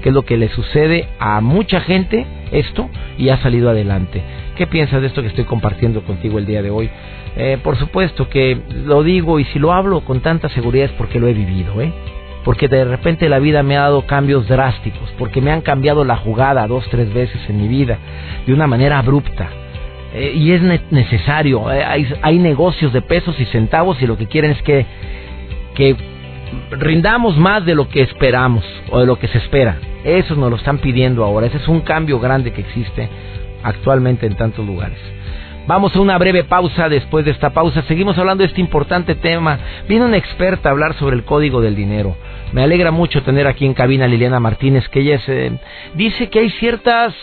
que 0.02 0.08
es 0.08 0.14
lo 0.14 0.22
que 0.22 0.36
le 0.36 0.48
sucede 0.48 1.08
a 1.20 1.40
mucha 1.40 1.82
gente 1.82 2.26
esto 2.50 2.90
y 3.16 3.28
ha 3.28 3.40
salido 3.40 3.70
adelante. 3.70 4.24
¿Qué 4.56 4.66
piensas 4.66 5.00
de 5.00 5.06
esto 5.06 5.22
que 5.22 5.28
estoy 5.28 5.44
compartiendo 5.44 6.02
contigo 6.02 6.40
el 6.40 6.46
día 6.46 6.60
de 6.60 6.70
hoy? 6.70 6.90
Eh, 7.36 7.58
por 7.62 7.76
supuesto 7.76 8.28
que 8.28 8.60
lo 8.86 9.04
digo 9.04 9.38
y 9.38 9.44
si 9.44 9.60
lo 9.60 9.72
hablo 9.72 10.00
con 10.00 10.18
tanta 10.18 10.48
seguridad 10.48 10.86
es 10.86 10.92
porque 10.98 11.20
lo 11.20 11.28
he 11.28 11.32
vivido, 11.32 11.80
¿eh? 11.80 11.92
Porque 12.44 12.68
de 12.68 12.84
repente 12.84 13.28
la 13.28 13.38
vida 13.38 13.62
me 13.62 13.76
ha 13.76 13.82
dado 13.82 14.06
cambios 14.06 14.48
drásticos, 14.48 15.12
porque 15.18 15.40
me 15.40 15.50
han 15.50 15.60
cambiado 15.60 16.04
la 16.04 16.16
jugada 16.16 16.66
dos, 16.66 16.86
tres 16.90 17.12
veces 17.12 17.40
en 17.48 17.60
mi 17.60 17.68
vida, 17.68 17.98
de 18.46 18.52
una 18.52 18.66
manera 18.66 18.98
abrupta. 18.98 19.48
Eh, 20.14 20.32
y 20.34 20.52
es 20.52 20.62
necesario, 20.90 21.70
eh, 21.70 21.84
hay, 21.84 22.12
hay, 22.22 22.38
negocios 22.38 22.92
de 22.92 23.00
pesos 23.00 23.38
y 23.38 23.44
centavos 23.46 24.02
y 24.02 24.06
lo 24.06 24.16
que 24.16 24.26
quieren 24.26 24.50
es 24.50 24.62
que, 24.62 24.84
que 25.74 25.96
rindamos 26.72 27.36
más 27.36 27.64
de 27.64 27.76
lo 27.76 27.88
que 27.88 28.02
esperamos 28.02 28.64
o 28.90 28.98
de 28.98 29.06
lo 29.06 29.18
que 29.18 29.28
se 29.28 29.38
espera. 29.38 29.78
Eso 30.02 30.34
nos 30.34 30.50
lo 30.50 30.56
están 30.56 30.78
pidiendo 30.78 31.24
ahora, 31.24 31.46
ese 31.46 31.58
es 31.58 31.68
un 31.68 31.82
cambio 31.82 32.18
grande 32.18 32.52
que 32.52 32.62
existe 32.62 33.08
actualmente 33.62 34.26
en 34.26 34.34
tantos 34.34 34.66
lugares. 34.66 34.98
Vamos 35.66 35.94
a 35.94 36.00
una 36.00 36.18
breve 36.18 36.44
pausa. 36.44 36.88
Después 36.88 37.24
de 37.24 37.30
esta 37.30 37.50
pausa, 37.50 37.82
seguimos 37.82 38.18
hablando 38.18 38.42
de 38.42 38.48
este 38.48 38.60
importante 38.60 39.14
tema. 39.14 39.58
Viene 39.88 40.04
una 40.04 40.16
experta 40.16 40.68
a 40.68 40.72
hablar 40.72 40.94
sobre 40.94 41.16
el 41.16 41.24
código 41.24 41.60
del 41.60 41.76
dinero. 41.76 42.16
Me 42.52 42.62
alegra 42.62 42.90
mucho 42.90 43.22
tener 43.22 43.46
aquí 43.46 43.66
en 43.66 43.74
cabina 43.74 44.06
a 44.06 44.08
Liliana 44.08 44.40
Martínez, 44.40 44.88
que 44.88 45.00
ella 45.00 45.20
dice 45.94 46.28
que 46.28 46.40
hay 46.40 46.50
ciertas 46.50 47.14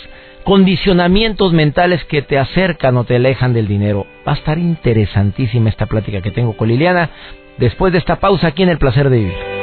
condicionamientos 0.44 1.51
mentales 1.51 2.06
que 2.06 2.22
te 2.22 2.38
acercan 2.38 2.96
o 2.96 3.03
te 3.03 3.17
alejan 3.17 3.53
del 3.53 3.67
dinero. 3.67 4.08
Va 4.25 4.32
a 4.32 4.36
estar 4.36 4.58
interesantísima 4.58 5.70
esta 5.70 5.88
plática 5.88 6.22
que 6.22 6.32
tengo 6.32 6.56
con 6.56 6.70
Liliana 6.70 7.10
después 7.58 7.91
de 7.91 8.00
esta 8.00 8.17
pausa 8.22 8.48
aquí 8.48 8.63
en 8.63 8.70
El 8.70 8.77
Placer 8.77 9.10
de 9.10 9.17
Vivir. 9.17 9.57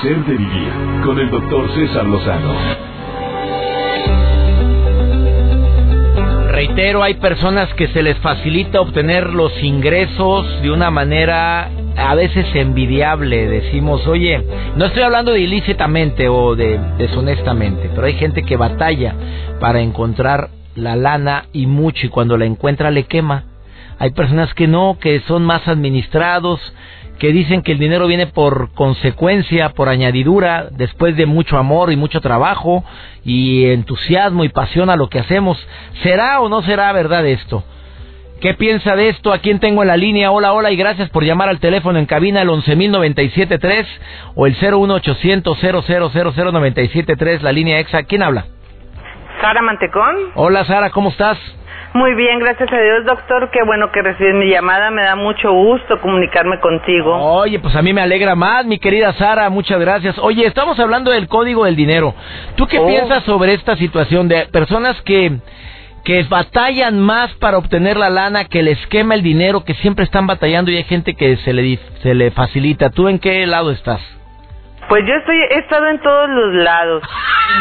Placer 0.00 0.24
de 0.24 0.36
vivir 0.36 0.72
con 1.04 1.18
el 1.18 1.30
doctor 1.30 1.70
César 1.74 2.04
Lozano. 2.06 2.54
Reitero, 6.50 7.02
hay 7.02 7.14
personas 7.14 7.72
que 7.74 7.88
se 7.88 8.02
les 8.02 8.16
facilita 8.18 8.80
obtener 8.80 9.30
los 9.30 9.52
ingresos 9.62 10.62
de 10.62 10.70
una 10.70 10.90
manera 10.90 11.70
a 11.96 12.14
veces 12.14 12.46
envidiable. 12.54 13.48
Decimos, 13.48 14.06
oye, 14.06 14.42
no 14.76 14.86
estoy 14.86 15.02
hablando 15.02 15.32
de 15.32 15.40
ilícitamente 15.40 16.28
o 16.28 16.56
de 16.56 16.78
deshonestamente, 16.98 17.90
pero 17.94 18.06
hay 18.06 18.14
gente 18.14 18.42
que 18.42 18.56
batalla 18.56 19.14
para 19.60 19.80
encontrar 19.80 20.50
la 20.74 20.96
lana 20.96 21.46
y 21.52 21.66
mucho 21.66 22.06
y 22.06 22.10
cuando 22.10 22.36
la 22.36 22.46
encuentra 22.46 22.90
le 22.90 23.04
quema. 23.04 23.44
Hay 23.98 24.10
personas 24.10 24.52
que 24.54 24.66
no, 24.66 24.98
que 25.00 25.20
son 25.20 25.44
más 25.44 25.66
administrados, 25.68 26.60
que 27.18 27.32
dicen 27.32 27.62
que 27.62 27.72
el 27.72 27.78
dinero 27.78 28.06
viene 28.06 28.26
por 28.26 28.72
consecuencia, 28.74 29.70
por 29.70 29.88
añadidura, 29.88 30.68
después 30.70 31.16
de 31.16 31.26
mucho 31.26 31.56
amor 31.56 31.92
y 31.92 31.96
mucho 31.96 32.20
trabajo 32.20 32.84
y 33.24 33.66
entusiasmo 33.66 34.44
y 34.44 34.48
pasión 34.48 34.90
a 34.90 34.96
lo 34.96 35.08
que 35.08 35.18
hacemos. 35.18 35.58
¿Será 36.02 36.40
o 36.40 36.48
no 36.48 36.62
será 36.62 36.92
verdad 36.92 37.26
esto? 37.26 37.64
¿Qué 38.40 38.52
piensa 38.52 38.96
de 38.96 39.08
esto? 39.08 39.32
¿A 39.32 39.38
quién 39.38 39.60
tengo 39.60 39.82
en 39.82 39.88
la 39.88 39.96
línea? 39.96 40.30
Hola, 40.30 40.52
hola 40.52 40.70
y 40.70 40.76
gracias 40.76 41.08
por 41.08 41.24
llamar 41.24 41.48
al 41.48 41.58
teléfono 41.58 41.98
en 41.98 42.04
cabina 42.04 42.42
el 42.42 42.48
11.097.3 42.48 43.86
o 44.34 44.46
el 44.46 44.54
01800 44.54 45.58
0000973, 45.58 47.40
la 47.40 47.52
línea 47.52 47.78
EXA. 47.78 48.02
¿Quién 48.02 48.22
habla? 48.22 48.44
Sara 49.40 49.62
Mantecón. 49.62 50.16
Hola 50.34 50.64
Sara, 50.66 50.90
¿cómo 50.90 51.08
estás? 51.08 51.38
Muy 51.94 52.14
bien, 52.14 52.38
gracias 52.40 52.70
a 52.72 52.76
Dios, 52.80 53.04
doctor. 53.06 53.50
Qué 53.50 53.60
bueno 53.64 53.90
que 53.90 54.02
recibes 54.02 54.34
mi 54.34 54.50
llamada. 54.50 54.90
Me 54.90 55.02
da 55.02 55.16
mucho 55.16 55.50
gusto 55.52 55.98
comunicarme 56.00 56.60
contigo. 56.60 57.14
Oye, 57.16 57.58
pues 57.58 57.74
a 57.74 57.82
mí 57.82 57.92
me 57.92 58.02
alegra 58.02 58.34
más, 58.34 58.66
mi 58.66 58.78
querida 58.78 59.12
Sara. 59.14 59.48
Muchas 59.48 59.80
gracias. 59.80 60.18
Oye, 60.18 60.46
estamos 60.46 60.78
hablando 60.78 61.10
del 61.10 61.26
código 61.28 61.64
del 61.64 61.76
dinero. 61.76 62.14
¿Tú 62.56 62.66
qué 62.66 62.78
Oh. 62.78 62.86
piensas 62.86 63.24
sobre 63.24 63.54
esta 63.54 63.76
situación 63.76 64.28
de 64.28 64.46
personas 64.46 65.00
que 65.02 65.38
que 66.04 66.22
batallan 66.22 67.00
más 67.00 67.32
para 67.40 67.58
obtener 67.58 67.96
la 67.96 68.10
lana, 68.10 68.44
que 68.44 68.62
les 68.62 68.78
quema 68.86 69.14
el 69.16 69.22
dinero, 69.24 69.64
que 69.64 69.74
siempre 69.74 70.04
están 70.04 70.24
batallando 70.28 70.70
y 70.70 70.76
hay 70.76 70.84
gente 70.84 71.14
que 71.14 71.36
se 71.38 71.52
le 71.52 71.80
se 72.02 72.14
le 72.14 72.30
facilita? 72.30 72.90
¿Tú 72.90 73.08
en 73.08 73.18
qué 73.18 73.44
lado 73.46 73.72
estás? 73.72 74.00
Pues 74.88 75.04
yo 75.06 75.14
estoy, 75.14 75.36
he 75.50 75.58
estado 75.58 75.88
en 75.88 75.98
todos 76.00 76.28
los 76.30 76.54
lados. 76.54 77.02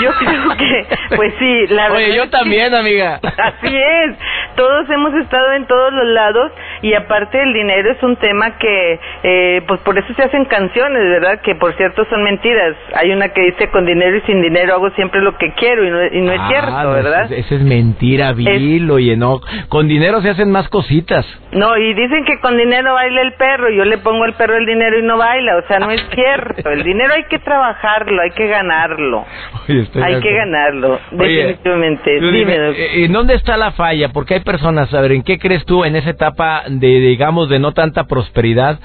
Yo 0.01 0.12
creo 0.20 0.55
que, 0.58 0.88
pues 1.15 1.34
sí, 1.39 1.67
la 1.67 1.84
verdad. 1.89 1.98
Oye, 1.98 2.15
yo 2.15 2.24
es 2.24 2.29
que- 2.29 2.38
también, 2.38 2.74
amiga. 2.75 3.20
Así 3.38 3.75
es. 3.77 4.17
Todos 4.55 4.89
hemos 4.89 5.13
estado 5.15 5.51
en 5.53 5.65
todos 5.67 5.91
los 5.94 6.05
lados 6.08 6.51
y 6.85 6.93
aparte 6.93 7.41
el 7.41 7.53
dinero 7.53 7.91
es 7.91 8.03
un 8.03 8.15
tema 8.17 8.57
que, 8.57 8.99
eh, 9.23 9.61
pues 9.67 9.79
por 9.81 9.97
eso 9.97 10.13
se 10.13 10.23
hacen 10.23 10.45
canciones, 10.45 11.01
¿verdad? 11.09 11.41
Que 11.41 11.55
por 11.55 11.75
cierto 11.77 12.05
son 12.09 12.23
mentiras. 12.23 12.75
Hay 12.95 13.11
una 13.11 13.29
que 13.29 13.41
dice 13.41 13.69
con 13.69 13.85
dinero 13.85 14.17
y 14.17 14.21
sin 14.21 14.41
dinero 14.41 14.73
hago 14.75 14.89
siempre 14.91 15.21
lo 15.21 15.37
que 15.37 15.51
quiero 15.53 15.83
y 15.85 15.89
no, 15.89 16.05
y 16.05 16.21
no 16.21 16.31
es 16.31 16.39
Ah, 16.41 16.47
cierto, 16.49 16.91
¿verdad? 16.91 17.31
Esa 17.31 17.55
es, 17.55 17.61
mentira, 17.61 18.33
vil, 18.33 18.89
oye, 18.91 19.15
no. 19.17 19.39
Con 19.69 19.87
dinero 19.87 20.21
se 20.21 20.29
hacen 20.29 20.51
más 20.51 20.69
cositas. 20.69 21.25
No, 21.51 21.75
y 21.77 21.93
dicen 21.93 22.23
que 22.25 22.39
con 22.39 22.57
dinero 22.57 22.93
baila 22.93 23.21
el 23.21 23.33
perro. 23.33 23.69
Yo 23.71 23.85
le 23.85 23.97
pongo 23.99 24.23
al 24.25 24.33
perro 24.33 24.57
el 24.57 24.65
dinero 24.65 24.99
y 24.99 25.03
no 25.03 25.17
baila. 25.17 25.57
O 25.57 25.67
sea, 25.67 25.79
no 25.79 25.89
es 25.91 26.05
cierto. 26.13 26.69
El 26.69 26.83
dinero 26.83 27.13
hay 27.13 27.23
que 27.23 27.39
trabajarlo, 27.39 28.21
hay 28.21 28.31
que 28.31 28.47
ganarlo. 28.47 29.25
Oye, 29.69 29.87
Hay 30.03 30.19
que 30.19 30.33
ganarlo, 30.33 30.99
Oye, 31.17 31.35
definitivamente. 31.37 32.19
Dime, 32.19 32.57
doctor. 32.59 32.75
eh, 32.79 33.05
¿En 33.05 33.11
dónde 33.13 33.33
está 33.35 33.57
la 33.57 33.71
falla? 33.71 34.09
Porque 34.09 34.35
hay 34.35 34.39
personas, 34.41 34.93
a 34.93 35.01
ver, 35.01 35.13
¿en 35.13 35.23
qué 35.23 35.39
crees 35.39 35.65
tú 35.65 35.83
en 35.85 35.95
esa 35.95 36.09
etapa 36.11 36.63
de, 36.79 36.88
digamos, 36.88 37.50
de 37.50 37.60
no 37.60 37.74
tanta 37.74 38.05
prosperidad? 38.05 38.79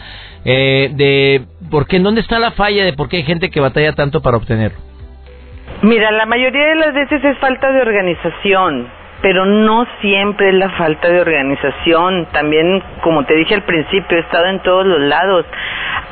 Eh, 0.44 0.90
de, 0.94 1.42
¿por 1.70 1.86
qué? 1.86 1.96
¿En 1.96 2.02
dónde 2.02 2.20
está 2.20 2.38
la 2.38 2.52
falla 2.52 2.84
de 2.84 2.92
por 2.92 3.08
qué 3.08 3.18
hay 3.18 3.22
gente 3.24 3.50
que 3.50 3.60
batalla 3.60 3.92
tanto 3.92 4.20
para 4.22 4.36
obtenerlo? 4.36 4.78
Mira, 5.82 6.10
la 6.10 6.26
mayoría 6.26 6.66
de 6.68 6.74
las 6.74 6.92
veces 6.92 7.24
es 7.24 7.38
falta 7.38 7.72
de 7.72 7.80
organización, 7.80 8.86
pero 9.22 9.46
no 9.46 9.86
siempre 10.02 10.48
es 10.48 10.54
la 10.54 10.68
falta 10.70 11.08
de 11.08 11.22
organización. 11.22 12.26
También, 12.32 12.82
como 13.02 13.24
te 13.24 13.34
dije 13.34 13.54
al 13.54 13.62
principio, 13.62 14.18
he 14.18 14.20
estado 14.20 14.46
en 14.46 14.60
todos 14.60 14.84
los 14.84 15.00
lados. 15.00 15.46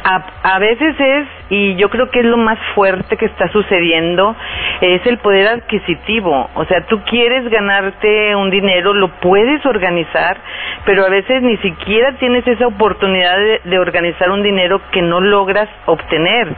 A, 0.04 0.54
a 0.54 0.58
veces 0.58 0.94
es, 0.98 1.26
y 1.50 1.76
yo 1.76 1.90
creo 1.90 2.10
que 2.10 2.20
es 2.20 2.24
lo 2.24 2.38
más 2.38 2.58
fuerte 2.74 3.18
que 3.18 3.26
está 3.26 3.48
sucediendo, 3.48 4.34
es 4.80 5.06
el 5.06 5.18
poder 5.18 5.48
adquisitivo. 5.48 6.48
O 6.54 6.64
sea, 6.64 6.86
tú 6.86 7.02
quieres 7.02 7.46
ganarte 7.50 8.34
un 8.36 8.48
dinero, 8.50 8.94
lo 8.94 9.08
puedes 9.20 9.64
organizar, 9.66 10.38
pero 10.84 11.04
a 11.04 11.08
veces 11.08 11.42
ni 11.42 11.56
siquiera 11.58 12.12
tienes 12.18 12.46
esa 12.46 12.66
oportunidad 12.66 13.36
de, 13.36 13.60
de 13.64 13.78
organizar 13.78 14.30
un 14.30 14.42
dinero 14.42 14.80
que 14.90 15.02
no 15.02 15.20
logras 15.20 15.68
obtener. 15.86 16.48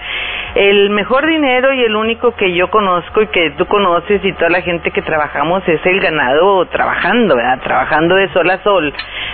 El 0.55 0.91
mejor 0.91 1.27
dinero 1.27 1.73
y 1.73 1.83
el 1.83 1.95
único 1.95 2.35
que 2.35 2.53
yo 2.53 2.71
conozco 2.71 3.23
y 3.23 3.29
que 3.29 3.51
tú 3.53 3.67
conoces 3.67 4.25
y 4.25 4.33
toda 4.33 4.51
la 4.51 4.63
gente 4.63 4.91
que 4.91 5.03
trabajamos 5.03 5.67
es 5.69 5.85
el 5.87 6.01
ganado 6.01 6.67
trabajando, 6.67 7.37
¿verdad? 7.37 7.61
Trabajando 7.63 8.17
de 8.17 8.29
sol 8.33 8.51
a 8.51 8.63
sol. 8.63 8.93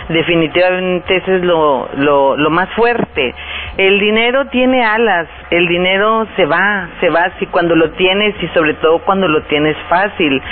Definitivamente 0.08 1.16
ese 1.16 1.36
es 1.36 1.42
lo, 1.42 1.88
lo, 1.96 2.36
lo 2.36 2.50
más 2.50 2.68
fuerte. 2.74 3.34
El 3.78 3.98
dinero 3.98 4.46
tiene 4.46 4.84
alas, 4.84 5.26
el 5.50 5.66
dinero 5.68 6.26
se 6.36 6.44
va, 6.44 6.88
se 7.00 7.08
va 7.08 7.30
si 7.38 7.46
cuando 7.46 7.74
lo 7.74 7.90
tienes 7.92 8.34
y 8.42 8.48
sobre 8.48 8.74
todo 8.74 8.98
cuando 9.00 9.26
lo 9.26 9.42
tienes 9.44 9.76
fácil. 9.88 10.42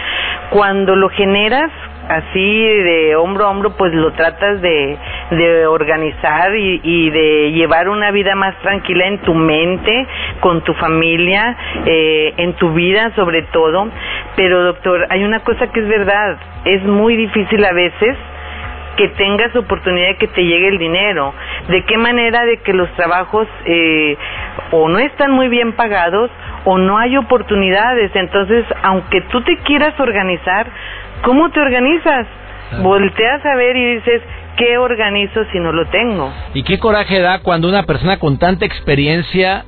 Cuando 0.50 0.96
lo 0.96 1.08
generas 1.10 1.70
así 2.08 2.66
de 2.66 3.16
hombro 3.16 3.46
a 3.46 3.50
hombro, 3.50 3.76
pues 3.76 3.92
lo 3.92 4.12
tratas 4.12 4.60
de, 4.60 4.96
de 5.30 5.66
organizar 5.66 6.54
y, 6.54 6.80
y 6.82 7.10
de 7.10 7.52
llevar 7.52 7.88
una 7.88 8.10
vida 8.10 8.34
más 8.34 8.56
tranquila 8.60 9.06
en 9.06 9.18
tu 9.18 9.34
mente, 9.34 10.06
con 10.40 10.62
tu 10.62 10.74
familia, 10.74 11.56
eh, 11.86 12.34
en 12.36 12.54
tu 12.54 12.72
vida 12.72 13.12
sobre 13.14 13.42
todo. 13.42 13.88
Pero 14.36 14.62
doctor, 14.64 15.06
hay 15.10 15.24
una 15.24 15.40
cosa 15.40 15.70
que 15.72 15.80
es 15.80 15.88
verdad, 15.88 16.36
es 16.64 16.82
muy 16.84 17.16
difícil 17.16 17.64
a 17.64 17.72
veces 17.72 18.16
que 18.96 19.08
tengas 19.08 19.54
oportunidad 19.56 20.08
de 20.08 20.16
que 20.16 20.28
te 20.28 20.44
llegue 20.44 20.68
el 20.68 20.78
dinero. 20.78 21.34
¿De 21.68 21.84
qué 21.84 21.96
manera 21.96 22.44
de 22.44 22.58
que 22.58 22.72
los 22.72 22.90
trabajos 22.92 23.48
eh, 23.64 24.16
o 24.70 24.88
no 24.88 24.98
están 24.98 25.32
muy 25.32 25.48
bien 25.48 25.72
pagados 25.72 26.30
o 26.64 26.78
no 26.78 26.98
hay 26.98 27.16
oportunidades? 27.16 28.10
Entonces, 28.14 28.64
aunque 28.82 29.22
tú 29.22 29.42
te 29.42 29.56
quieras 29.58 29.98
organizar, 29.98 30.66
¿cómo 31.24 31.50
te 31.50 31.60
organizas? 31.60 32.26
Volteas 32.82 33.44
a 33.44 33.54
ver 33.56 33.76
y 33.76 33.94
dices, 33.96 34.22
¿qué 34.56 34.78
organizo 34.78 35.44
si 35.52 35.58
no 35.58 35.72
lo 35.72 35.86
tengo? 35.90 36.32
Y 36.54 36.62
qué 36.62 36.78
coraje 36.78 37.20
da 37.20 37.40
cuando 37.40 37.68
una 37.68 37.84
persona 37.84 38.18
con 38.18 38.38
tanta 38.38 38.64
experiencia, 38.64 39.64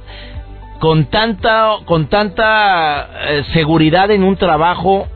con 0.80 1.06
tanta, 1.06 1.70
con 1.84 2.08
tanta 2.08 3.08
eh, 3.28 3.44
seguridad 3.52 4.10
en 4.10 4.24
un 4.24 4.36
trabajo, 4.36 5.06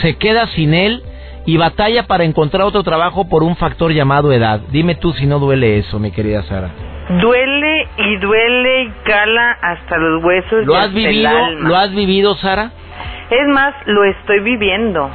se 0.00 0.16
queda 0.16 0.46
sin 0.48 0.74
él 0.74 1.02
y 1.46 1.56
batalla 1.56 2.06
para 2.06 2.24
encontrar 2.24 2.62
otro 2.62 2.82
trabajo 2.82 3.28
por 3.28 3.42
un 3.42 3.56
factor 3.56 3.92
llamado 3.92 4.32
edad. 4.32 4.60
Dime 4.70 4.94
tú 4.94 5.12
si 5.12 5.26
no 5.26 5.38
duele 5.38 5.78
eso, 5.78 5.98
mi 5.98 6.12
querida 6.12 6.42
Sara. 6.44 6.70
Duele 7.20 7.88
y 7.96 8.16
duele 8.18 8.82
y 8.84 8.90
cala 9.04 9.50
hasta 9.60 9.96
los 9.96 10.22
huesos. 10.22 10.64
¿Lo 10.64 10.76
has 10.76 10.92
vivido? 10.92 11.28
alma. 11.28 11.68
¿Lo 11.68 11.76
has 11.76 11.92
vivido, 11.92 12.36
Sara? 12.36 12.70
Es 13.30 13.48
más, 13.48 13.74
lo 13.86 14.04
estoy 14.04 14.40
viviendo, 14.40 15.10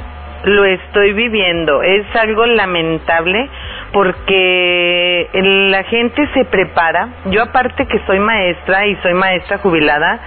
lo 0.46 0.64
estoy 0.66 1.14
viviendo. 1.14 1.82
Es 1.84 2.06
algo 2.16 2.46
lamentable 2.46 3.50
porque 3.92 5.30
la 5.34 5.84
gente 5.84 6.28
se 6.34 6.46
prepara. 6.46 7.10
Yo 7.26 7.44
aparte 7.44 7.86
que 7.88 8.00
soy 8.06 8.20
maestra 8.20 8.86
y 8.88 8.96
soy 8.98 9.14
maestra 9.14 9.58
jubilada, 9.60 10.20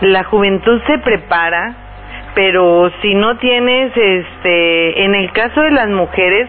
la 0.00 0.24
juventud 0.24 0.80
se 0.86 0.98
prepara, 0.98 1.74
pero 2.34 2.90
si 3.00 3.14
no 3.14 3.36
tienes, 3.38 3.92
este, 3.96 5.04
en 5.04 5.14
el 5.14 5.32
caso 5.32 5.60
de 5.62 5.70
las 5.70 5.88
mujeres, 5.88 6.48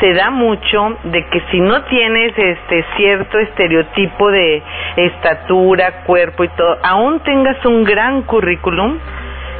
se 0.00 0.12
da 0.14 0.30
mucho 0.30 0.96
de 1.04 1.24
que 1.26 1.40
si 1.52 1.60
no 1.60 1.84
tienes 1.84 2.36
este 2.36 2.84
cierto 2.96 3.38
estereotipo 3.38 4.30
de 4.30 4.62
estatura, 4.96 6.02
cuerpo 6.04 6.42
y 6.42 6.48
todo, 6.48 6.76
aún 6.82 7.20
tengas 7.20 7.64
un 7.64 7.84
gran 7.84 8.22
currículum, 8.22 8.98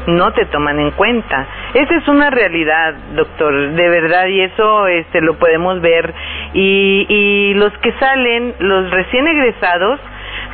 no 0.07 0.33
te 0.33 0.47
toman 0.47 0.81
en 0.81 0.91
cuenta. 0.93 1.47
Esa 1.75 1.95
es 1.95 2.09
una 2.09 2.31
realidad, 2.31 2.95
doctor, 3.15 3.73
de 3.73 3.89
verdad, 3.89 4.27
y 4.27 4.41
eso 4.41 4.87
este, 4.87 5.21
lo 5.21 5.35
podemos 5.35 5.81
ver. 5.81 6.13
Y, 6.55 7.07
y 7.09 7.55
los 7.55 7.73
que 7.79 7.93
salen, 7.93 8.55
los 8.59 8.91
recién 8.91 9.27
egresados, 9.27 10.01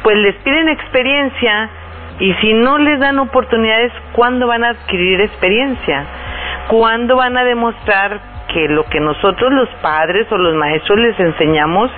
pues 0.02 0.16
les 0.16 0.34
piden 0.36 0.68
experiencia 0.68 1.70
y 2.20 2.34
si 2.34 2.52
no 2.52 2.78
les 2.78 2.98
dan 2.98 3.18
oportunidades, 3.18 3.92
¿cuándo 4.12 4.46
van 4.46 4.64
a 4.64 4.70
adquirir 4.70 5.20
experiencia? 5.20 6.04
¿Cuándo 6.68 7.16
van 7.16 7.36
a 7.36 7.44
demostrar 7.44 8.20
que 8.52 8.68
lo 8.68 8.84
que 8.84 8.98
nosotros 8.98 9.52
los 9.52 9.68
padres 9.82 10.26
o 10.32 10.38
los 10.38 10.54
maestros 10.54 10.98
les 10.98 11.18
enseñamos 11.20 11.90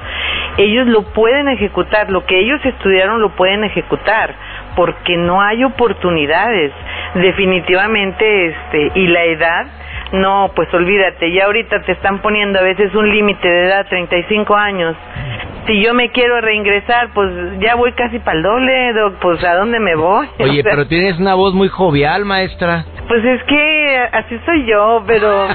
ellos 0.56 0.86
lo 0.86 1.02
pueden 1.02 1.48
ejecutar, 1.48 2.10
lo 2.10 2.24
que 2.26 2.38
ellos 2.38 2.60
estudiaron 2.64 3.20
lo 3.20 3.30
pueden 3.30 3.64
ejecutar, 3.64 4.34
porque 4.76 5.16
no 5.16 5.40
hay 5.40 5.64
oportunidades, 5.64 6.72
definitivamente, 7.14 8.46
este, 8.46 8.92
y 8.94 9.06
la 9.08 9.24
edad, 9.24 9.66
no, 10.12 10.50
pues 10.54 10.72
olvídate, 10.74 11.32
ya 11.32 11.46
ahorita 11.46 11.82
te 11.82 11.92
están 11.92 12.20
poniendo 12.20 12.58
a 12.58 12.62
veces 12.62 12.94
un 12.94 13.08
límite 13.10 13.46
de 13.46 13.66
edad, 13.66 13.86
35 13.88 14.54
años, 14.54 14.96
si 15.66 15.80
yo 15.82 15.94
me 15.94 16.10
quiero 16.10 16.40
reingresar, 16.40 17.10
pues 17.14 17.30
ya 17.60 17.74
voy 17.74 17.92
casi 17.92 18.18
para 18.18 18.36
el 18.36 18.42
doble, 18.42 18.92
pues 19.20 19.42
¿a 19.44 19.54
dónde 19.54 19.78
me 19.78 19.94
voy? 19.94 20.26
Oye, 20.38 20.62
pero 20.64 20.86
tienes 20.86 21.18
una 21.18 21.34
voz 21.34 21.54
muy 21.54 21.68
jovial, 21.68 22.24
maestra. 22.24 22.84
Pues 23.06 23.24
es 23.24 23.42
que 23.44 23.98
así 24.12 24.38
soy 24.46 24.66
yo, 24.66 25.02
pero... 25.06 25.48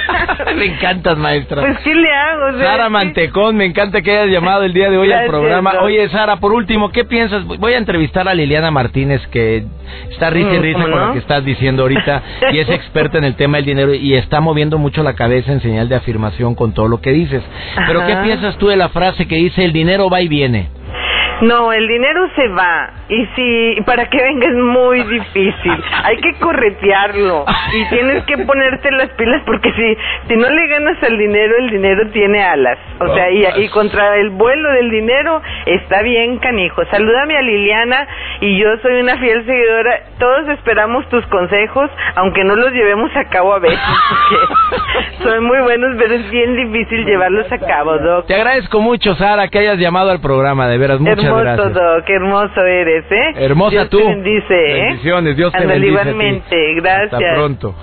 me 0.56 0.64
encantas, 0.64 1.18
maestra. 1.18 1.60
Pues 1.60 1.78
¿qué 1.80 1.94
le 1.94 2.10
hago? 2.10 2.58
Sara 2.58 2.88
Mantecón, 2.88 3.56
me 3.56 3.66
encanta 3.66 4.00
que 4.00 4.10
hayas 4.10 4.28
llamado 4.28 4.62
el 4.62 4.72
día 4.72 4.90
de 4.90 4.96
hoy 4.96 5.12
al 5.12 5.26
programa. 5.26 5.72
Oye, 5.82 6.08
Sara, 6.08 6.36
por 6.36 6.52
último, 6.52 6.90
¿qué 6.90 7.04
piensas? 7.04 7.44
Voy 7.44 7.74
a 7.74 7.78
entrevistar 7.78 8.28
a 8.28 8.34
Liliana 8.34 8.70
Martínez, 8.70 9.26
que 9.28 9.64
está 10.10 10.30
risa 10.30 10.54
y 10.54 10.58
mm, 10.58 10.62
risa 10.62 10.82
con 10.82 11.00
lo 11.00 11.12
que 11.12 11.18
estás 11.18 11.44
diciendo 11.44 11.82
ahorita, 11.82 12.22
y 12.52 12.58
es 12.58 12.68
experta 12.70 13.18
en 13.18 13.24
el 13.24 13.36
tema 13.36 13.58
del 13.58 13.66
dinero, 13.66 13.92
y 14.02 14.14
está 14.14 14.40
moviendo 14.40 14.78
mucho 14.78 15.02
la 15.02 15.14
cabeza 15.14 15.52
en 15.52 15.60
señal 15.60 15.88
de 15.88 15.94
afirmación 15.94 16.54
con 16.54 16.74
todo 16.74 16.88
lo 16.88 17.00
que 17.00 17.12
dices. 17.12 17.42
Pero 17.86 18.04
¿qué 18.06 18.16
piensas 18.24 18.58
tú 18.58 18.66
de 18.66 18.76
la 18.76 18.88
frase 18.88 19.28
que 19.28 19.36
dice 19.36 19.64
el 19.64 19.72
dinero 19.72 20.10
va 20.10 20.20
y 20.20 20.28
viene? 20.28 20.68
No, 21.42 21.72
el 21.72 21.86
dinero 21.88 22.28
se 22.36 22.48
va 22.48 23.01
y 23.12 23.26
si 23.36 23.82
para 23.82 24.08
que 24.08 24.22
venga 24.22 24.46
es 24.46 24.54
muy 24.54 25.02
difícil. 25.02 25.84
Hay 26.02 26.16
que 26.16 26.32
corretearlo 26.40 27.44
y 27.74 27.88
tienes 27.90 28.24
que 28.24 28.38
ponerte 28.38 28.90
las 28.92 29.10
pilas 29.10 29.42
porque 29.44 29.70
si 29.72 29.96
si 30.28 30.36
no 30.36 30.48
le 30.48 30.66
ganas 30.68 31.02
al 31.02 31.18
dinero, 31.18 31.54
el 31.58 31.70
dinero 31.70 32.08
tiene 32.10 32.42
alas. 32.42 32.78
O 33.00 33.14
sea, 33.14 33.30
y, 33.30 33.44
y 33.64 33.68
contra 33.68 34.16
el 34.16 34.30
vuelo 34.30 34.72
del 34.72 34.90
dinero 34.90 35.42
está 35.66 36.00
bien 36.00 36.38
canijo. 36.38 36.82
Salúdame 36.86 37.36
a 37.36 37.42
Liliana 37.42 38.08
y 38.40 38.58
yo 38.58 38.78
soy 38.78 39.00
una 39.00 39.18
fiel 39.18 39.44
seguidora. 39.44 40.04
Todos 40.18 40.48
esperamos 40.48 41.06
tus 41.10 41.26
consejos, 41.26 41.90
aunque 42.14 42.44
no 42.44 42.56
los 42.56 42.72
llevemos 42.72 43.14
a 43.14 43.28
cabo 43.28 43.52
a 43.52 43.58
veces 43.58 43.78
porque 44.70 45.22
son 45.22 45.44
muy 45.44 45.60
buenos, 45.60 45.96
pero 45.98 46.14
es 46.14 46.30
bien 46.30 46.56
difícil 46.56 47.04
llevarlos 47.04 47.50
a 47.52 47.58
cabo, 47.58 47.98
Doc. 47.98 48.26
Te 48.26 48.34
agradezco 48.34 48.80
mucho, 48.80 49.14
Sara, 49.16 49.48
que 49.48 49.58
hayas 49.58 49.78
llamado 49.78 50.10
al 50.10 50.20
programa, 50.20 50.66
de 50.68 50.78
veras. 50.78 50.98
Muchas 50.98 51.24
hermoso, 51.24 52.04
qué 52.06 52.14
hermoso 52.14 52.64
eres, 52.64 53.01
¿eh? 53.10 53.34
Hermosa 53.36 53.70
Dios 53.70 53.90
tú. 53.90 53.98
Te 53.98 54.04
bendice, 54.04 54.54
¿eh? 54.54 54.84
Bendiciones, 54.84 55.36
Dios 55.36 55.52
te 55.52 55.66
bendice. 55.66 55.88
igualmente, 55.88 56.74
gracias. 56.74 57.12
Hasta 57.12 57.34
pronto. 57.34 57.74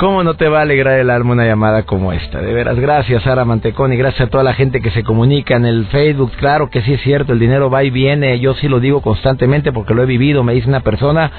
¿Cómo 0.00 0.24
no 0.24 0.32
te 0.32 0.48
va 0.48 0.60
a 0.60 0.62
alegrar 0.62 0.98
el 0.98 1.10
alma 1.10 1.32
una 1.32 1.44
llamada 1.44 1.82
como 1.82 2.10
esta? 2.14 2.40
De 2.40 2.54
veras, 2.54 2.78
gracias 2.80 3.22
Sara 3.22 3.44
Mantecón 3.44 3.92
y 3.92 3.98
gracias 3.98 4.28
a 4.28 4.30
toda 4.30 4.42
la 4.42 4.54
gente 4.54 4.80
que 4.80 4.90
se 4.90 5.04
comunica 5.04 5.56
en 5.56 5.66
el 5.66 5.84
Facebook. 5.88 6.32
Claro 6.38 6.70
que 6.70 6.80
sí 6.80 6.94
es 6.94 7.02
cierto, 7.02 7.34
el 7.34 7.38
dinero 7.38 7.68
va 7.68 7.84
y 7.84 7.90
viene. 7.90 8.40
Yo 8.40 8.54
sí 8.54 8.66
lo 8.66 8.80
digo 8.80 9.02
constantemente 9.02 9.72
porque 9.72 9.92
lo 9.92 10.02
he 10.02 10.06
vivido. 10.06 10.42
Me 10.42 10.54
dice 10.54 10.68
una 10.68 10.80
persona 10.80 11.30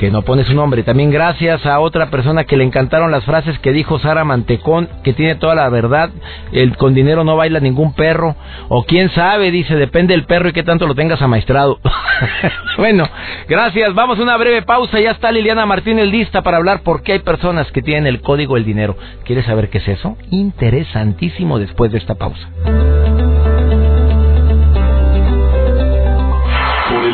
que 0.00 0.10
no 0.10 0.22
pone 0.22 0.44
su 0.44 0.54
nombre. 0.54 0.82
También 0.82 1.10
gracias 1.10 1.66
a 1.66 1.78
otra 1.78 2.08
persona 2.08 2.44
que 2.44 2.56
le 2.56 2.64
encantaron 2.64 3.10
las 3.10 3.22
frases 3.26 3.58
que 3.58 3.70
dijo 3.70 3.98
Sara 3.98 4.24
Mantecón, 4.24 4.88
que 5.04 5.12
tiene 5.12 5.34
toda 5.34 5.54
la 5.54 5.68
verdad. 5.68 6.08
El, 6.52 6.74
con 6.78 6.94
dinero 6.94 7.22
no 7.22 7.36
baila 7.36 7.60
ningún 7.60 7.92
perro. 7.92 8.34
O 8.70 8.84
quién 8.84 9.10
sabe, 9.10 9.50
dice, 9.50 9.76
depende 9.76 10.14
del 10.14 10.24
perro 10.24 10.48
y 10.48 10.52
qué 10.54 10.62
tanto 10.62 10.86
lo 10.86 10.94
tengas 10.94 11.20
amaestrado. 11.20 11.80
bueno, 12.78 13.06
gracias. 13.46 13.92
Vamos 13.92 14.18
a 14.18 14.22
una 14.22 14.38
breve 14.38 14.62
pausa. 14.62 14.98
Ya 15.00 15.10
está 15.10 15.30
Liliana 15.32 15.66
Martínez 15.66 16.08
lista 16.08 16.40
para 16.40 16.56
hablar 16.56 16.80
por 16.80 17.02
qué 17.02 17.12
hay 17.12 17.18
personas 17.18 17.70
que 17.70 17.82
tienen 17.82 18.06
el 18.06 18.22
código 18.22 18.54
del 18.54 18.64
dinero. 18.64 18.96
¿Quieres 19.26 19.44
saber 19.44 19.68
qué 19.68 19.78
es 19.78 19.88
eso? 19.88 20.16
Interesantísimo 20.30 21.58
después 21.58 21.92
de 21.92 21.98
esta 21.98 22.14
pausa. 22.14 22.48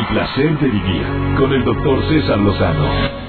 Placer 0.09 0.57
de 0.59 0.69
vivir 0.69 1.03
con 1.37 1.51
el 1.53 1.63
doctor 1.63 2.01
César 2.09 2.37
Lozano. 2.39 3.27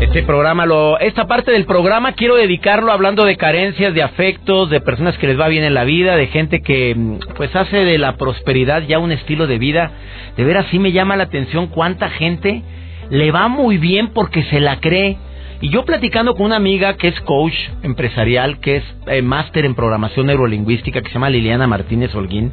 Este 0.00 0.22
programa, 0.22 0.66
lo, 0.66 0.98
esta 1.00 1.26
parte 1.26 1.50
del 1.50 1.66
programa 1.66 2.12
quiero 2.12 2.36
dedicarlo 2.36 2.92
hablando 2.92 3.24
de 3.24 3.36
carencias, 3.36 3.92
de 3.92 4.02
afectos, 4.02 4.70
de 4.70 4.80
personas 4.80 5.18
que 5.18 5.26
les 5.26 5.38
va 5.38 5.48
bien 5.48 5.64
en 5.64 5.74
la 5.74 5.84
vida, 5.84 6.16
de 6.16 6.28
gente 6.28 6.62
que 6.62 6.94
mm, 6.94 7.18
pues 7.36 7.54
hace 7.56 7.78
de 7.78 7.98
la 7.98 8.16
prosperidad 8.16 8.82
ya 8.82 8.98
un 8.98 9.10
estilo 9.10 9.46
de 9.46 9.58
vida. 9.58 9.90
De 10.36 10.44
veras 10.44 10.66
sí 10.70 10.78
me 10.78 10.92
llama 10.92 11.16
la 11.16 11.24
atención 11.24 11.66
cuánta 11.66 12.08
gente 12.10 12.62
le 13.10 13.32
va 13.32 13.48
muy 13.48 13.78
bien 13.78 14.08
porque 14.08 14.44
se 14.44 14.60
la 14.60 14.80
cree. 14.80 15.18
Y 15.60 15.70
yo 15.70 15.84
platicando 15.84 16.34
con 16.34 16.46
una 16.46 16.56
amiga 16.56 16.96
que 16.96 17.08
es 17.08 17.20
coach 17.22 17.54
empresarial, 17.82 18.60
que 18.60 18.76
es 18.76 18.84
eh, 19.06 19.22
máster 19.22 19.64
en 19.64 19.74
programación 19.74 20.26
neurolingüística, 20.26 21.00
que 21.00 21.08
se 21.08 21.14
llama 21.14 21.30
Liliana 21.30 21.66
Martínez 21.66 22.14
Holguín, 22.14 22.52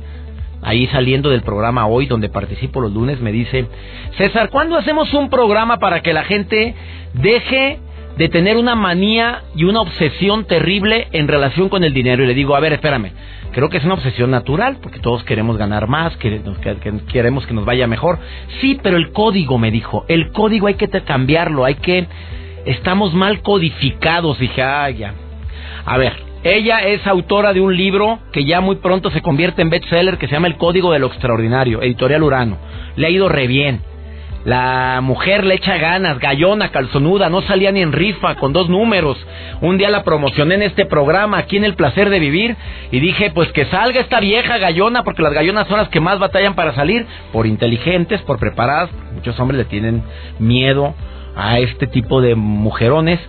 ahí 0.64 0.88
saliendo 0.88 1.30
del 1.30 1.42
programa 1.42 1.88
hoy, 1.88 2.06
donde 2.06 2.30
participo 2.30 2.82
los 2.82 2.92
lunes, 2.92 3.20
me 3.20 3.32
dice, 3.32 3.68
César, 4.18 4.50
¿cuándo 4.50 4.78
hacemos 4.78 5.14
un 5.14 5.30
programa 5.30 5.78
para 5.78 6.02
que 6.02 6.14
la 6.14 6.24
gente 6.24 6.76
deje 7.14 7.80
de 8.18 8.30
tener 8.30 8.58
una 8.58 8.76
manía 8.76 9.44
y 9.56 9.64
una 9.64 9.82
obsesión 9.82 10.46
terrible 10.46 11.08
en 11.12 11.28
relación 11.28 11.70
con 11.70 11.84
el 11.84 11.94
dinero? 11.94 12.24
Y 12.24 12.28
le 12.28 12.34
digo, 12.34 12.56
a 12.56 12.60
ver, 12.60 12.74
espérame, 12.74 13.12
creo 13.52 13.70
que 13.70 13.78
es 13.78 13.86
una 13.86 13.96
obsesión 13.96 14.32
natural, 14.32 14.78
porque 14.82 15.00
todos 15.00 15.24
queremos 15.24 15.58
ganar 15.58 15.88
más, 15.88 16.16
queremos 16.18 17.46
que 17.46 17.54
nos 17.54 17.66
vaya 17.66 17.88
mejor. 17.88 18.20
Sí, 18.62 18.80
pero 18.82 18.98
el 18.98 19.12
código, 19.12 19.58
me 19.58 19.72
dijo, 19.72 20.06
el 20.08 20.32
código 20.32 20.68
hay 20.68 20.76
que 20.76 20.90
cambiarlo, 20.90 21.66
hay 21.66 21.76
que... 21.76 22.08
Estamos 22.66 23.14
mal 23.14 23.42
codificados, 23.42 24.40
dije, 24.40 24.62
ah, 24.62 24.90
ya. 24.90 25.14
A 25.86 25.98
ver, 25.98 26.14
ella 26.44 26.80
es 26.80 27.06
autora 27.08 27.54
de 27.54 27.62
un 27.62 27.76
libro 27.76 28.20
que 28.34 28.44
ya 28.44 28.60
muy 28.60 28.76
pronto 28.76 29.10
se 29.12 29.22
convierte 29.22 29.62
en 29.62 29.70
bestseller 29.70 30.18
que 30.18 30.28
se 30.28 30.34
llama 30.34 30.48
El 30.48 30.58
Código 30.58 30.92
de 30.92 31.00
lo 31.00 31.08
Extraordinario, 31.08 31.82
editorial 31.82 32.24
Urano. 32.24 32.58
Le 32.98 33.08
ha 33.08 33.10
ido 33.10 33.30
re 33.30 33.48
bien. 33.48 33.82
La 34.44 35.00
mujer 35.02 35.46
le 35.46 35.56
echa 35.56 35.78
ganas, 35.78 36.20
gallona, 36.20 36.70
calzonuda, 36.70 37.30
no 37.30 37.42
salía 37.44 37.72
ni 37.72 37.82
en 37.82 37.94
rifa, 37.94 38.36
con 38.36 38.52
dos 38.52 38.68
números. 38.68 39.18
Un 39.62 39.78
día 39.78 39.90
la 39.90 40.04
promocioné 40.04 40.56
en 40.56 40.64
este 40.64 40.86
programa, 40.86 41.38
aquí 41.38 41.56
en 41.56 41.64
El 41.64 41.76
Placer 41.76 42.10
de 42.10 42.20
Vivir, 42.20 42.58
y 42.92 43.00
dije, 43.00 43.32
pues 43.32 43.50
que 43.54 43.66
salga 43.68 44.02
esta 44.02 44.20
vieja 44.20 44.58
gallona, 44.58 45.04
porque 45.04 45.22
las 45.22 45.34
gallonas 45.34 45.68
son 45.70 45.78
las 45.78 45.88
que 45.88 46.02
más 46.02 46.20
batallan 46.20 46.56
para 46.56 46.76
salir, 46.76 47.06
por 47.32 47.48
inteligentes, 47.48 48.22
por 48.24 48.38
preparadas. 48.38 48.90
Muchos 49.14 49.40
hombres 49.40 49.60
le 49.60 49.66
tienen 49.66 50.04
miedo 50.40 50.94
a 51.38 51.60
este 51.60 51.88
tipo 51.88 52.20
de 52.20 52.36
mujerones. 52.36 53.22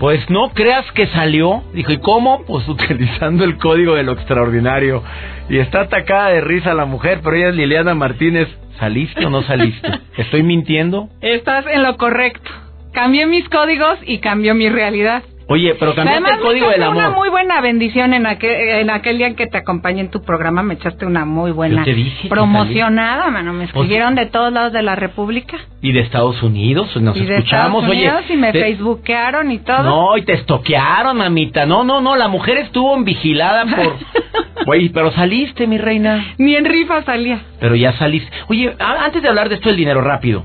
Pues 0.00 0.30
no 0.30 0.48
creas 0.54 0.90
que 0.92 1.06
salió. 1.08 1.62
Dijo, 1.74 1.92
¿y 1.92 1.98
cómo? 1.98 2.42
Pues 2.46 2.66
utilizando 2.68 3.44
el 3.44 3.58
código 3.58 3.94
de 3.94 4.02
lo 4.02 4.12
extraordinario. 4.12 5.04
Y 5.50 5.58
está 5.58 5.82
atacada 5.82 6.30
de 6.30 6.40
risa 6.40 6.72
la 6.72 6.86
mujer, 6.86 7.20
pero 7.22 7.36
ella 7.36 7.50
es 7.50 7.54
Liliana 7.54 7.94
Martínez. 7.94 8.48
¿Saliste 8.78 9.26
o 9.26 9.30
no 9.30 9.42
saliste? 9.42 9.88
¿Estoy 10.16 10.42
mintiendo? 10.42 11.10
Estás 11.20 11.66
en 11.66 11.82
lo 11.82 11.98
correcto. 11.98 12.50
Cambié 12.94 13.26
mis 13.26 13.46
códigos 13.50 13.98
y 14.06 14.18
cambió 14.18 14.54
mi 14.54 14.70
realidad. 14.70 15.22
Oye, 15.50 15.74
pero 15.74 15.96
cambiaste 15.96 16.30
el 16.30 16.38
código 16.38 16.68
del 16.68 16.80
amor. 16.80 16.96
una 16.96 17.10
muy 17.10 17.28
buena 17.28 17.60
bendición 17.60 18.14
en 18.14 18.24
aquel, 18.24 18.52
en 18.52 18.88
aquel 18.88 19.18
día 19.18 19.26
en 19.26 19.34
que 19.34 19.48
te 19.48 19.58
acompañé 19.58 20.00
en 20.00 20.08
tu 20.08 20.22
programa. 20.22 20.62
Me 20.62 20.74
echaste 20.74 21.04
una 21.06 21.24
muy 21.24 21.50
buena 21.50 21.84
promocionada, 22.28 23.28
mano. 23.30 23.52
Me 23.52 23.64
escribieron 23.64 24.14
de 24.14 24.26
todos 24.26 24.52
lados 24.52 24.72
de 24.72 24.82
la 24.82 24.94
República. 24.94 25.56
Y 25.82 25.90
de 25.90 26.02
Estados 26.02 26.40
Unidos. 26.44 26.96
Nos 27.00 27.16
y 27.16 27.24
de 27.24 27.38
escuchamos. 27.38 27.82
Estados 27.82 27.96
Unidos, 27.96 28.24
y 28.28 28.36
me 28.36 28.52
facebookearon 28.52 29.50
y 29.50 29.58
todo. 29.58 29.82
No, 29.82 30.16
y 30.16 30.22
te 30.22 30.34
estoquearon, 30.34 31.16
mamita. 31.16 31.66
No, 31.66 31.82
no, 31.82 32.00
no. 32.00 32.14
La 32.14 32.28
mujer 32.28 32.58
estuvo 32.58 32.96
vigilada 33.02 33.64
por. 33.64 33.96
Oye, 34.68 34.92
pero 34.94 35.10
saliste, 35.10 35.66
mi 35.66 35.78
reina. 35.78 36.34
Ni 36.38 36.54
en 36.54 36.64
rifa 36.64 37.02
salía. 37.02 37.40
Pero 37.58 37.74
ya 37.74 37.92
saliste. 37.94 38.30
Oye, 38.46 38.72
antes 38.78 39.20
de 39.20 39.28
hablar 39.28 39.48
de 39.48 39.56
esto 39.56 39.68
del 39.68 39.78
dinero 39.78 40.00
rápido. 40.00 40.44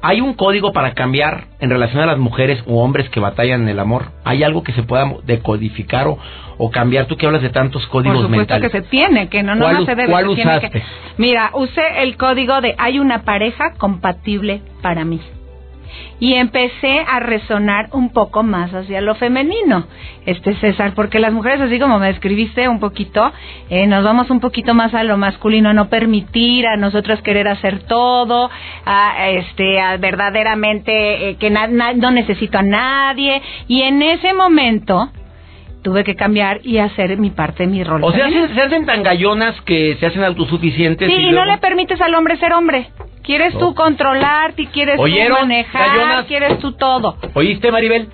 ¿Hay 0.00 0.20
un 0.20 0.34
código 0.34 0.72
para 0.72 0.94
cambiar 0.94 1.44
en 1.58 1.70
relación 1.70 2.00
a 2.02 2.06
las 2.06 2.18
mujeres 2.18 2.62
u 2.66 2.78
hombres 2.78 3.08
que 3.10 3.18
batallan 3.18 3.62
en 3.62 3.68
el 3.68 3.78
amor? 3.80 4.06
¿Hay 4.24 4.44
algo 4.44 4.62
que 4.62 4.72
se 4.72 4.84
pueda 4.84 5.12
decodificar 5.24 6.06
o, 6.06 6.70
cambiar? 6.70 7.06
Tú 7.06 7.16
que 7.16 7.26
hablas 7.26 7.42
de 7.42 7.50
tantos 7.50 7.86
códigos 7.88 8.18
Por 8.18 8.26
supuesto 8.26 8.60
que 8.60 8.70
se 8.70 8.82
tiene, 8.82 9.28
que 9.28 9.42
no, 9.42 9.56
no, 9.56 9.84
se 9.84 9.94
debe. 9.94 10.10
¿Cuál 10.10 10.28
usaste? 10.28 10.84
Mira, 11.16 11.50
usé 11.54 12.02
el 12.02 12.16
código 12.16 12.60
de 12.60 12.74
hay 12.78 13.00
una 13.00 13.22
pareja 13.22 13.74
compatible 13.74 14.62
para 14.82 15.04
mí 15.04 15.20
y 16.20 16.34
empecé 16.34 17.00
a 17.06 17.20
resonar 17.20 17.88
un 17.92 18.10
poco 18.12 18.42
más 18.42 18.72
hacia 18.74 19.00
lo 19.00 19.14
femenino, 19.14 19.86
este 20.26 20.54
César, 20.56 20.92
porque 20.94 21.18
las 21.18 21.32
mujeres, 21.32 21.60
así 21.60 21.78
como 21.78 21.98
me 21.98 22.10
escribiste 22.10 22.68
un 22.68 22.80
poquito, 22.80 23.32
eh, 23.70 23.86
nos 23.86 24.04
vamos 24.04 24.30
un 24.30 24.40
poquito 24.40 24.74
más 24.74 24.94
a 24.94 25.04
lo 25.04 25.16
masculino, 25.16 25.72
no 25.72 25.88
permitir 25.88 26.66
a 26.66 26.76
nosotros 26.76 27.22
querer 27.22 27.48
hacer 27.48 27.84
todo, 27.84 28.50
a, 28.84 29.28
este, 29.30 29.80
a 29.80 29.96
verdaderamente 29.96 31.30
eh, 31.30 31.36
que 31.36 31.50
no 31.50 32.10
necesito 32.10 32.58
a 32.58 32.62
nadie, 32.62 33.42
y 33.66 33.82
en 33.82 34.02
ese 34.02 34.32
momento 34.34 35.10
tuve 35.82 36.04
que 36.04 36.16
cambiar 36.16 36.60
y 36.64 36.78
hacer 36.78 37.16
mi 37.18 37.30
parte, 37.30 37.66
mi 37.66 37.84
rol. 37.84 38.02
O 38.02 38.12
sea, 38.12 38.28
se, 38.28 38.60
hacen 38.60 38.84
tan 38.84 39.02
gallonas 39.02 39.60
que 39.62 39.96
se 39.98 40.06
hacen 40.06 40.22
autosuficientes. 40.24 41.08
Sí, 41.08 41.14
y, 41.14 41.30
no 41.30 41.44
le 41.44 41.58
permites 41.58 42.00
al 42.00 42.14
hombre 42.14 42.36
ser 42.36 42.52
hombre. 42.52 42.90
Quieres 43.28 43.52
tú 43.58 43.74
controlar, 43.74 44.54
quieres 44.54 44.96
tú 44.96 45.02
manejar, 45.02 46.24
quieres 46.26 46.58
tú 46.60 46.72
todo. 46.72 47.18
¿Oíste, 47.34 47.70
Maribel? 47.70 48.08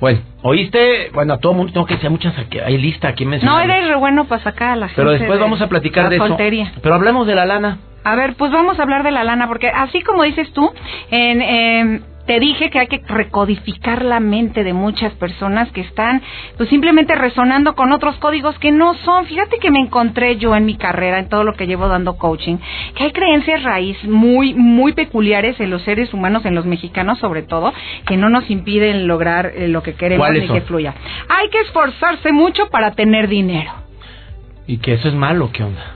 Bueno, 0.00 0.20
oíste, 0.42 1.10
bueno, 1.12 1.34
a 1.34 1.38
todo 1.38 1.52
mundo 1.52 1.72
tengo 1.72 1.84
que 1.84 1.94
decir 1.94 2.10
muchas 2.10 2.32
hay 2.64 2.78
lista 2.78 3.08
aquí 3.08 3.24
No, 3.24 3.30
mencionadas. 3.32 3.64
eres 3.64 3.88
re 3.88 3.96
bueno 3.96 4.26
para 4.26 4.44
sacar 4.44 4.68
a 4.70 4.76
la 4.76 4.86
gente. 4.86 5.02
Pero 5.02 5.10
después 5.10 5.36
de 5.36 5.42
vamos 5.42 5.60
a 5.60 5.68
platicar 5.68 6.04
la 6.04 6.10
de 6.10 6.16
eso. 6.16 6.28
soltería. 6.28 6.72
Pero 6.80 6.94
hablamos 6.94 7.26
de 7.26 7.34
la 7.34 7.44
lana. 7.44 7.78
A 8.04 8.14
ver, 8.14 8.34
pues 8.36 8.52
vamos 8.52 8.78
a 8.78 8.84
hablar 8.84 9.02
de 9.02 9.10
la 9.10 9.24
lana, 9.24 9.48
porque 9.48 9.68
así 9.68 10.00
como 10.02 10.22
dices 10.22 10.52
tú, 10.52 10.70
en, 11.10 11.42
em, 11.42 12.02
te 12.26 12.40
dije 12.40 12.70
que 12.70 12.78
hay 12.78 12.86
que 12.88 13.02
recodificar 13.06 14.04
la 14.04 14.20
mente 14.20 14.64
de 14.64 14.72
muchas 14.72 15.12
personas 15.14 15.70
que 15.72 15.80
están 15.80 16.22
pues 16.56 16.68
simplemente 16.68 17.14
resonando 17.14 17.74
con 17.74 17.92
otros 17.92 18.16
códigos 18.16 18.58
que 18.58 18.72
no 18.72 18.94
son. 19.04 19.26
Fíjate 19.26 19.58
que 19.58 19.70
me 19.70 19.78
encontré 19.78 20.36
yo 20.36 20.54
en 20.56 20.66
mi 20.66 20.76
carrera, 20.76 21.18
en 21.18 21.28
todo 21.28 21.44
lo 21.44 21.54
que 21.54 21.66
llevo 21.66 21.88
dando 21.88 22.16
coaching, 22.16 22.56
que 22.94 23.04
hay 23.04 23.12
creencias 23.12 23.62
raíz 23.62 24.02
muy, 24.04 24.54
muy 24.54 24.92
peculiares 24.92 25.58
en 25.60 25.70
los 25.70 25.82
seres 25.82 26.12
humanos, 26.12 26.44
en 26.44 26.54
los 26.54 26.66
mexicanos 26.66 27.18
sobre 27.18 27.42
todo, 27.42 27.72
que 28.06 28.16
no 28.16 28.28
nos 28.28 28.50
impiden 28.50 29.06
lograr 29.06 29.52
eh, 29.54 29.68
lo 29.68 29.82
que 29.82 29.94
queremos 29.94 30.26
¿Cuáles 30.26 30.42
ni 30.42 30.48
son? 30.48 30.56
que 30.58 30.62
fluya. 30.66 30.94
Hay 31.28 31.48
que 31.50 31.60
esforzarse 31.60 32.32
mucho 32.32 32.68
para 32.70 32.92
tener 32.92 33.28
dinero. 33.28 33.70
Y 34.66 34.78
que 34.78 34.94
eso 34.94 35.08
es 35.08 35.14
malo, 35.14 35.50
¿qué 35.52 35.62
onda? 35.62 35.94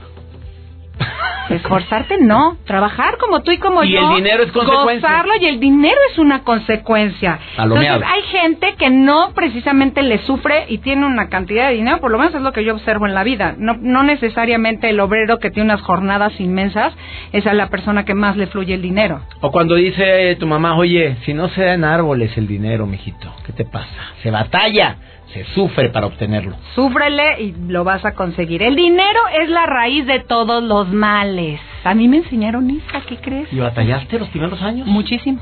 Esforzarte 1.49 2.17
no, 2.17 2.57
trabajar 2.65 3.17
como 3.17 3.41
tú 3.41 3.51
y 3.51 3.57
como 3.57 3.83
Y 3.83 3.91
yo. 3.91 4.09
el 4.11 4.15
dinero 4.17 4.43
es 4.43 4.51
consecuencia. 4.51 5.09
Gozarlo 5.09 5.33
y 5.41 5.45
el 5.47 5.59
dinero 5.59 5.97
es 6.11 6.17
una 6.17 6.43
consecuencia. 6.43 7.39
Palomeado. 7.57 7.97
Entonces 7.97 8.15
hay 8.15 8.39
gente 8.39 8.75
que 8.77 8.89
no 8.89 9.31
precisamente 9.33 10.01
le 10.01 10.19
sufre 10.19 10.65
y 10.69 10.77
tiene 10.77 11.05
una 11.05 11.29
cantidad 11.29 11.67
de 11.67 11.75
dinero, 11.75 11.99
por 11.99 12.11
lo 12.11 12.17
menos 12.17 12.33
es 12.35 12.41
lo 12.41 12.53
que 12.53 12.63
yo 12.63 12.73
observo 12.73 13.05
en 13.05 13.13
la 13.13 13.23
vida. 13.23 13.55
No, 13.57 13.75
no 13.79 14.03
necesariamente 14.03 14.89
el 14.89 14.99
obrero 14.99 15.39
que 15.39 15.51
tiene 15.51 15.73
unas 15.73 15.81
jornadas 15.81 16.39
inmensas 16.39 16.93
es 17.33 17.45
a 17.47 17.53
la 17.53 17.67
persona 17.67 18.05
que 18.05 18.13
más 18.13 18.37
le 18.37 18.47
fluye 18.47 18.73
el 18.75 18.81
dinero. 18.81 19.21
O 19.41 19.51
cuando 19.51 19.75
dice 19.75 20.35
tu 20.39 20.47
mamá, 20.47 20.75
oye, 20.77 21.17
si 21.25 21.33
no 21.33 21.49
se 21.49 21.63
da 21.63 21.73
en 21.73 21.83
árboles 21.83 22.37
el 22.37 22.47
dinero, 22.47 22.85
mijito, 22.85 23.31
¿qué 23.45 23.51
te 23.51 23.65
pasa? 23.65 23.87
Se 24.23 24.31
batalla, 24.31 24.95
se 25.33 25.43
sufre 25.53 25.89
para 25.89 26.07
obtenerlo. 26.07 26.55
Súfrele 26.75 27.41
y 27.41 27.53
lo 27.67 27.83
vas 27.83 28.03
a 28.05 28.13
conseguir. 28.13 28.61
El 28.63 28.75
dinero 28.75 29.19
es 29.41 29.49
la 29.49 29.65
raíz 29.65 30.05
de 30.05 30.19
todos 30.19 30.63
los 30.63 30.89
males. 30.91 31.59
A 31.83 31.93
mí 31.93 32.07
me 32.07 32.17
enseñaron 32.17 32.69
Isa, 32.69 33.01
¿qué 33.07 33.17
crees? 33.17 33.51
¿Y 33.51 33.59
batallaste 33.59 34.19
los 34.19 34.29
primeros 34.29 34.61
años? 34.61 34.87
Muchísimo. 34.87 35.39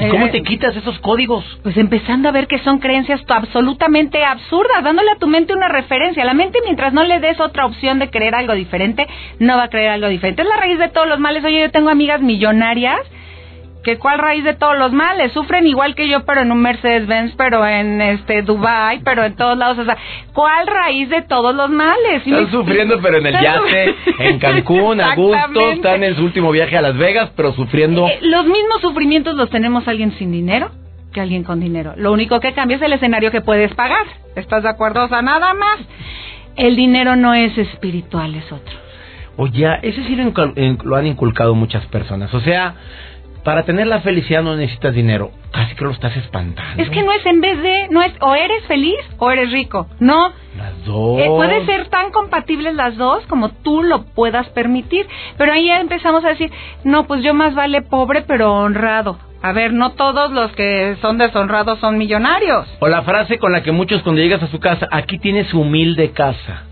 ¿Y 0.00 0.08
cómo 0.08 0.26
Eh, 0.26 0.30
te 0.30 0.42
quitas 0.42 0.74
esos 0.74 0.98
códigos? 1.00 1.44
Pues 1.62 1.76
empezando 1.76 2.28
a 2.28 2.32
ver 2.32 2.46
que 2.46 2.58
son 2.60 2.78
creencias 2.78 3.20
absolutamente 3.28 4.24
absurdas, 4.24 4.82
dándole 4.82 5.10
a 5.10 5.16
tu 5.18 5.26
mente 5.26 5.52
una 5.54 5.68
referencia. 5.68 6.24
La 6.24 6.32
mente, 6.32 6.58
mientras 6.64 6.94
no 6.94 7.04
le 7.04 7.20
des 7.20 7.38
otra 7.38 7.66
opción 7.66 7.98
de 7.98 8.08
creer 8.08 8.34
algo 8.34 8.54
diferente, 8.54 9.06
no 9.40 9.56
va 9.58 9.64
a 9.64 9.68
creer 9.68 9.90
algo 9.90 10.08
diferente. 10.08 10.40
Es 10.42 10.48
la 10.48 10.56
raíz 10.56 10.78
de 10.78 10.88
todos 10.88 11.06
los 11.06 11.18
males. 11.18 11.44
Oye, 11.44 11.60
yo 11.60 11.70
tengo 11.70 11.90
amigas 11.90 12.22
millonarias 12.22 12.98
que 13.84 13.98
cuál 13.98 14.18
raíz 14.18 14.42
de 14.42 14.54
todos 14.54 14.76
los 14.78 14.90
males 14.92 15.30
sufren 15.32 15.66
igual 15.66 15.94
que 15.94 16.08
yo 16.08 16.24
pero 16.24 16.40
en 16.40 16.50
un 16.50 16.60
Mercedes 16.60 17.06
Benz 17.06 17.34
pero 17.36 17.64
en 17.66 18.00
este 18.00 18.42
Dubai 18.42 19.00
pero 19.04 19.22
en 19.24 19.36
todos 19.36 19.56
lados 19.56 19.78
o 19.78 19.84
sea 19.84 19.96
cuál 20.32 20.66
raíz 20.66 21.08
de 21.10 21.22
todos 21.22 21.54
los 21.54 21.70
males 21.70 22.22
¿Sí 22.24 22.30
Están 22.30 22.44
me- 22.46 22.50
sufriendo, 22.50 22.98
pero 23.00 23.18
en 23.18 23.26
el 23.26 23.34
yate, 23.40 23.94
en 24.18 24.38
Cancún, 24.38 25.00
a 25.00 25.14
gusto, 25.14 25.70
están 25.70 26.02
en 26.02 26.16
su 26.16 26.24
último 26.24 26.50
viaje 26.50 26.76
a 26.76 26.82
Las 26.82 26.96
Vegas, 26.96 27.30
pero 27.36 27.52
sufriendo. 27.52 28.08
Eh, 28.08 28.18
los 28.22 28.44
mismos 28.46 28.80
sufrimientos 28.80 29.34
los 29.36 29.50
tenemos 29.50 29.86
alguien 29.86 30.12
sin 30.18 30.32
dinero 30.32 30.70
que 31.12 31.20
alguien 31.20 31.44
con 31.44 31.60
dinero. 31.60 31.92
Lo 31.96 32.10
único 32.12 32.40
que 32.40 32.52
cambia 32.54 32.76
es 32.76 32.82
el 32.82 32.92
escenario 32.92 33.30
que 33.30 33.40
puedes 33.40 33.72
pagar. 33.74 34.04
¿Estás 34.34 34.64
de 34.64 34.68
acuerdo? 34.70 35.04
O 35.04 35.08
sea, 35.08 35.22
nada 35.22 35.54
más. 35.54 35.78
El 36.56 36.74
dinero 36.76 37.14
no 37.16 37.34
es 37.34 37.56
espiritual, 37.56 38.34
es 38.34 38.50
otro. 38.50 38.74
Oye, 39.36 39.66
ese 39.82 40.02
sí 40.04 40.16
lo, 40.16 40.32
lo 40.84 40.96
han 40.96 41.06
inculcado 41.06 41.54
muchas 41.54 41.84
personas. 41.86 42.32
O 42.34 42.40
sea, 42.40 42.74
para 43.44 43.64
tener 43.64 43.86
la 43.86 44.00
felicidad 44.00 44.42
no 44.42 44.56
necesitas 44.56 44.94
dinero. 44.94 45.30
Casi 45.52 45.74
que 45.74 45.84
lo 45.84 45.90
estás 45.90 46.16
espantando. 46.16 46.82
Es 46.82 46.88
que 46.88 47.02
no 47.02 47.12
es 47.12 47.24
en 47.26 47.40
vez 47.40 47.62
de, 47.62 47.88
no 47.90 48.02
es 48.02 48.12
o 48.20 48.34
eres 48.34 48.64
feliz 48.64 48.98
o 49.18 49.30
eres 49.30 49.52
rico. 49.52 49.86
No. 50.00 50.32
Las 50.56 50.84
dos. 50.84 51.20
Eh, 51.20 51.26
puede 51.28 51.64
ser 51.66 51.88
tan 51.88 52.10
compatibles 52.10 52.74
las 52.74 52.96
dos 52.96 53.24
como 53.26 53.50
tú 53.50 53.82
lo 53.82 54.04
puedas 54.04 54.48
permitir. 54.48 55.06
Pero 55.36 55.52
ahí 55.52 55.66
ya 55.66 55.80
empezamos 55.80 56.24
a 56.24 56.30
decir, 56.30 56.50
no, 56.82 57.06
pues 57.06 57.22
yo 57.22 57.34
más 57.34 57.54
vale 57.54 57.82
pobre 57.82 58.22
pero 58.22 58.52
honrado. 58.54 59.18
A 59.42 59.52
ver, 59.52 59.74
no 59.74 59.90
todos 59.92 60.32
los 60.32 60.50
que 60.52 60.96
son 61.02 61.18
deshonrados 61.18 61.78
son 61.78 61.98
millonarios. 61.98 62.66
O 62.80 62.88
la 62.88 63.02
frase 63.02 63.38
con 63.38 63.52
la 63.52 63.62
que 63.62 63.72
muchos 63.72 64.02
cuando 64.02 64.22
llegas 64.22 64.42
a 64.42 64.48
su 64.48 64.58
casa, 64.58 64.88
aquí 64.90 65.18
tienes 65.18 65.52
humilde 65.52 66.12
casa. 66.12 66.64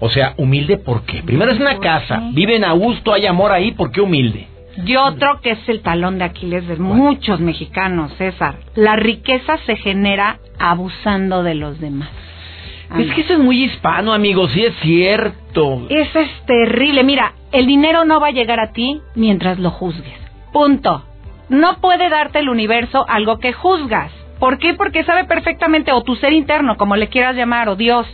O 0.00 0.10
sea, 0.10 0.34
humilde 0.36 0.76
¿por 0.76 1.04
qué? 1.04 1.22
Primero 1.22 1.50
es 1.50 1.58
una 1.58 1.74
¿Por 1.74 1.82
casa, 1.82 2.22
viven 2.32 2.64
a 2.64 2.72
gusto, 2.72 3.14
hay 3.14 3.26
amor 3.26 3.52
ahí, 3.52 3.72
¿por 3.72 3.90
qué 3.90 4.00
humilde? 4.00 4.48
Y 4.76 4.96
otro 4.96 5.40
que 5.42 5.52
es 5.52 5.68
el 5.68 5.82
talón 5.82 6.18
de 6.18 6.24
Aquiles 6.24 6.66
de 6.66 6.76
muchos 6.76 7.40
mexicanos, 7.40 8.12
César. 8.14 8.56
La 8.74 8.96
riqueza 8.96 9.58
se 9.66 9.76
genera 9.76 10.38
abusando 10.58 11.42
de 11.42 11.54
los 11.54 11.80
demás. 11.80 12.10
Es 12.98 13.12
que 13.14 13.20
eso 13.20 13.34
es 13.34 13.38
muy 13.38 13.64
hispano, 13.64 14.12
amigo, 14.12 14.48
sí 14.48 14.64
es 14.64 14.74
cierto. 14.80 15.86
Eso 15.88 16.18
es 16.18 16.30
terrible. 16.44 17.04
Mira, 17.04 17.34
el 17.52 17.66
dinero 17.66 18.04
no 18.04 18.18
va 18.18 18.28
a 18.28 18.32
llegar 18.32 18.58
a 18.58 18.72
ti 18.72 19.00
mientras 19.14 19.58
lo 19.60 19.70
juzgues. 19.70 20.18
Punto. 20.52 21.04
No 21.48 21.76
puede 21.80 22.08
darte 22.08 22.40
el 22.40 22.48
universo 22.48 23.04
algo 23.08 23.38
que 23.38 23.52
juzgas. 23.52 24.12
¿Por 24.40 24.58
qué? 24.58 24.74
Porque 24.74 25.04
sabe 25.04 25.24
perfectamente, 25.24 25.92
o 25.92 26.02
tu 26.02 26.16
ser 26.16 26.32
interno, 26.32 26.76
como 26.76 26.96
le 26.96 27.08
quieras 27.08 27.36
llamar, 27.36 27.68
o 27.68 27.76
Dios. 27.76 28.06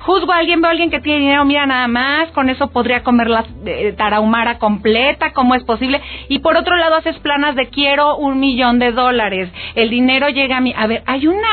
Juzgo 0.00 0.32
a 0.32 0.38
alguien, 0.38 0.60
veo 0.60 0.68
a 0.68 0.72
alguien 0.72 0.90
que 0.90 1.00
tiene 1.00 1.20
dinero, 1.20 1.44
mira 1.44 1.66
nada 1.66 1.88
más, 1.88 2.30
con 2.32 2.48
eso 2.50 2.68
podría 2.68 3.02
comer 3.02 3.28
la 3.30 3.44
eh, 3.66 3.94
tarahumara 3.96 4.58
completa, 4.58 5.32
¿cómo 5.32 5.54
es 5.54 5.64
posible? 5.64 6.00
Y 6.28 6.40
por 6.40 6.56
otro 6.56 6.76
lado 6.76 6.96
haces 6.96 7.18
planas 7.20 7.54
de 7.56 7.68
quiero 7.68 8.16
un 8.16 8.40
millón 8.40 8.78
de 8.78 8.92
dólares, 8.92 9.50
el 9.74 9.90
dinero 9.90 10.28
llega 10.28 10.56
a 10.58 10.60
mí. 10.60 10.74
A 10.76 10.86
ver, 10.86 11.02
hay 11.06 11.26
una 11.26 11.48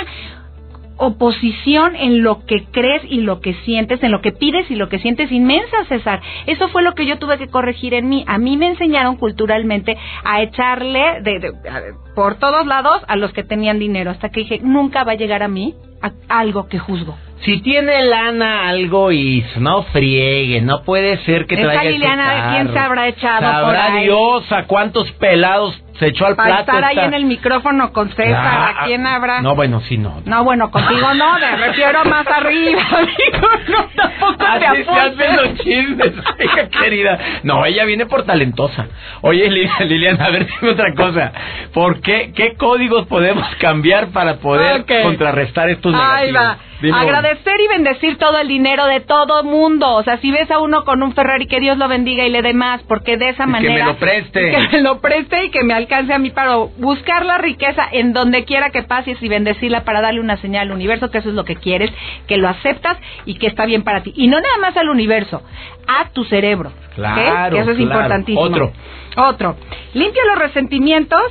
oposición 0.97 1.95
en 1.97 2.23
lo 2.23 2.45
que 2.45 2.63
crees 2.71 3.03
y 3.09 3.19
lo 3.19 3.41
que 3.41 3.53
sientes, 3.65 4.01
en 4.01 4.11
lo 4.11 4.21
que 4.21 4.31
pides 4.31 4.71
y 4.71 4.75
lo 4.75 4.87
que 4.87 4.99
sientes 4.99 5.29
inmensa, 5.31 5.83
César. 5.89 6.21
Eso 6.45 6.69
fue 6.69 6.83
lo 6.83 6.93
que 6.95 7.05
yo 7.05 7.17
tuve 7.19 7.37
que 7.37 7.47
corregir 7.49 7.93
en 7.93 8.07
mí. 8.07 8.23
A 8.27 8.37
mí 8.37 8.55
me 8.55 8.67
enseñaron 8.67 9.17
culturalmente 9.17 9.97
a 10.23 10.41
echarle 10.41 11.21
de, 11.21 11.39
de- 11.39 11.69
a- 11.69 12.13
por 12.15 12.35
todos 12.35 12.65
lados 12.65 13.01
a 13.09 13.17
los 13.17 13.33
que 13.33 13.43
tenían 13.43 13.77
dinero, 13.77 14.09
hasta 14.11 14.29
que 14.29 14.41
dije, 14.41 14.59
nunca 14.63 15.03
va 15.03 15.11
a 15.13 15.15
llegar 15.15 15.43
a 15.43 15.49
mí 15.49 15.75
a- 16.01 16.11
algo 16.39 16.69
que 16.69 16.79
juzgo. 16.79 17.17
Si 17.41 17.61
tiene 17.61 18.01
lana 18.05 18.69
algo 18.69 19.11
y 19.11 19.45
no 19.57 19.83
friegue, 19.83 20.61
no 20.61 20.83
puede 20.83 21.17
ser 21.25 21.45
que 21.45 21.55
Esa 21.55 21.63
traiga 21.63 21.83
ese 21.83 21.91
Liliana, 21.91 22.23
carro. 22.25 22.51
¿quién 22.53 22.73
se 22.73 22.79
habrá 22.79 23.07
echado 23.07 23.41
Sabrá 23.41 23.65
por 23.67 23.75
ahí? 23.75 24.03
Dios 24.05 24.51
a 24.51 24.63
cuántos 24.63 25.11
pelados 25.13 25.79
se 25.99 26.07
echó 26.07 26.25
al 26.25 26.35
Para 26.35 26.47
plato. 26.63 26.71
estar 26.71 26.83
ahí 26.85 26.95
esta- 26.95 27.05
en 27.07 27.13
el 27.13 27.25
micrófono 27.25 27.93
con 27.93 28.09
César, 28.09 28.33
Ah, 28.35 28.73
¿a 28.81 28.85
quién 28.85 29.05
habrá? 29.05 29.41
No, 29.41 29.53
bueno, 29.55 29.79
sí, 29.81 29.97
no. 29.97 30.21
No, 30.25 30.43
bueno, 30.43 30.71
contigo 30.71 31.13
no, 31.13 31.37
me 31.39 31.55
refiero 31.67 32.03
más 32.05 32.25
arriba, 32.27 32.81
amigo, 32.97 33.47
no, 33.69 33.85
tampoco 33.95 34.37
te 34.37 34.65
Así 34.65 34.83
se 34.83 34.89
hacen 34.91 35.35
los 35.37 35.53
chismes, 35.59 36.11
hija 36.43 36.69
querida. 36.69 37.19
No, 37.43 37.63
ella 37.65 37.85
viene 37.85 38.07
por 38.07 38.23
talentosa. 38.23 38.87
Oye, 39.21 39.49
Li- 39.51 39.69
Liliana, 39.87 40.25
a 40.25 40.29
ver, 40.31 40.47
dime 40.47 40.71
otra 40.73 40.93
cosa. 40.95 41.31
¿Por 41.73 42.01
qué, 42.01 42.31
qué 42.35 42.55
códigos 42.55 43.05
podemos 43.07 43.45
cambiar 43.59 44.07
para 44.07 44.37
poder 44.37 44.81
Ok. 44.81 44.91
contrarrestar 45.03 45.69
estos 45.69 45.93
Ahí 45.93 46.31
negativos? 46.31 46.41
va. 46.41 46.57
Dime 46.85 46.97
uno. 46.97 47.17
Agradecer 47.17 47.53
y 47.59 47.67
bendecir 47.67 48.17
todo 48.17 48.39
el 48.39 48.47
dinero 48.47 48.85
de 48.85 48.99
todo 49.01 49.43
mundo. 49.43 49.93
O 49.95 50.03
sea, 50.03 50.17
si 50.19 50.31
ves 50.31 50.49
a 50.51 50.59
uno 50.59 50.83
con 50.85 51.03
un 51.03 51.13
Ferrari, 51.13 51.47
que 51.47 51.59
Dios 51.59 51.77
lo 51.77 51.87
bendiga 51.87 52.25
y 52.25 52.29
le 52.29 52.41
dé 52.41 52.53
más, 52.53 52.81
porque 52.83 53.17
de 53.17 53.29
esa 53.29 53.43
Y 53.43 53.45
que 53.47 53.51
manera. 53.51 53.85
me 53.85 53.91
lo 53.93 53.97
preste. 53.97 54.51
Que 54.51 54.67
me 54.77 54.81
lo 54.81 54.99
preste 55.01 55.45
y 55.45 55.49
que 55.49 55.63
me 55.63 55.73
alcance 55.73 56.13
a 56.13 56.19
mí 56.19 56.29
para 56.29 56.55
buscar 56.55 57.25
la 57.25 57.37
riqueza 57.37 57.83
en 57.91 58.13
donde 58.13 58.45
quiera 58.45 58.69
que 58.69 58.83
pases 58.83 59.21
y 59.21 59.27
bendecirla 59.27 59.83
para 59.83 60.01
darle 60.01 60.19
una 60.21 60.37
señal 60.37 60.67
al 60.67 60.71
universo, 60.73 61.11
que 61.11 61.17
eso 61.17 61.29
es 61.29 61.35
lo 61.35 61.43
que 61.45 61.55
quieres, 61.55 61.91
que 62.27 62.37
lo 62.37 62.47
aceptas 62.47 62.97
y 63.25 63.37
que 63.37 63.47
está 63.47 63.65
bien 63.65 63.83
para 63.83 64.03
ti. 64.03 64.13
Y 64.15 64.27
no 64.27 64.39
nada 64.39 64.57
más 64.61 64.77
al 64.77 64.89
universo, 64.89 65.41
a 65.87 66.09
tu 66.09 66.23
cerebro. 66.25 66.71
Claro, 66.95 67.55
Que 67.55 67.61
eso 67.61 67.71
es 67.71 67.77
claro. 67.77 67.91
importantísimo. 67.91 68.41
Otro. 68.41 68.71
Otro. 69.17 69.55
Limpia 69.93 70.21
los 70.27 70.39
resentimientos 70.39 71.21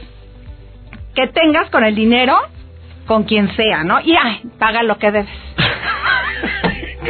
que 1.15 1.27
tengas 1.29 1.71
con 1.71 1.85
el 1.85 1.95
dinero, 1.95 2.37
con 3.07 3.25
quien 3.25 3.55
sea, 3.57 3.85
¿no? 3.85 4.01
Y 4.01 4.15
ay, 4.21 4.41
paga 4.59 4.83
lo 4.83 4.99
que 4.99 5.11
debes. 5.11 5.29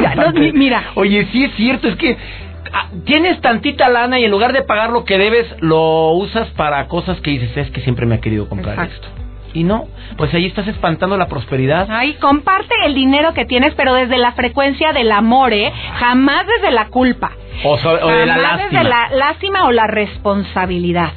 Ya, 0.01 0.13
no, 0.15 0.31
mi- 0.33 0.51
mira. 0.51 0.91
Oye, 0.95 1.25
sí 1.31 1.45
es 1.45 1.55
cierto, 1.55 1.87
es 1.87 1.95
que 1.95 2.17
ah, 2.73 2.89
tienes 3.05 3.39
tantita 3.39 3.87
lana 3.87 4.19
y 4.19 4.25
en 4.25 4.31
lugar 4.31 4.51
de 4.51 4.61
pagar 4.61 4.89
lo 4.89 5.05
que 5.05 5.17
debes, 5.17 5.47
lo 5.61 6.11
usas 6.11 6.49
para 6.49 6.87
cosas 6.89 7.19
que 7.21 7.31
dices, 7.31 7.55
es 7.55 7.71
que 7.71 7.79
siempre 7.81 8.05
me 8.05 8.15
ha 8.15 8.19
querido 8.19 8.49
comprar 8.49 8.73
Exacto. 8.77 9.07
esto. 9.07 9.21
Y 9.53 9.63
no, 9.63 9.85
pues 10.17 10.33
ahí 10.33 10.47
estás 10.47 10.67
espantando 10.67 11.15
la 11.15 11.27
prosperidad. 11.29 11.87
Ay, 11.89 12.15
comparte 12.15 12.73
el 12.85 12.93
dinero 12.93 13.33
que 13.33 13.45
tienes, 13.45 13.73
pero 13.75 13.93
desde 13.93 14.17
la 14.17 14.33
frecuencia 14.33 14.91
del 14.91 15.09
amor, 15.13 15.53
¿eh? 15.53 15.71
Jamás 15.97 16.45
desde 16.45 16.71
la 16.73 16.87
culpa. 16.89 17.31
O, 17.63 17.77
so- 17.77 17.91
o 17.91 18.07
de 18.09 18.25
la 18.25 18.33
Jamás 18.33 18.57
lástima. 18.59 18.79
desde 18.81 18.89
la 18.89 19.09
lástima 19.15 19.65
o 19.65 19.71
la 19.71 19.87
responsabilidad. 19.87 21.13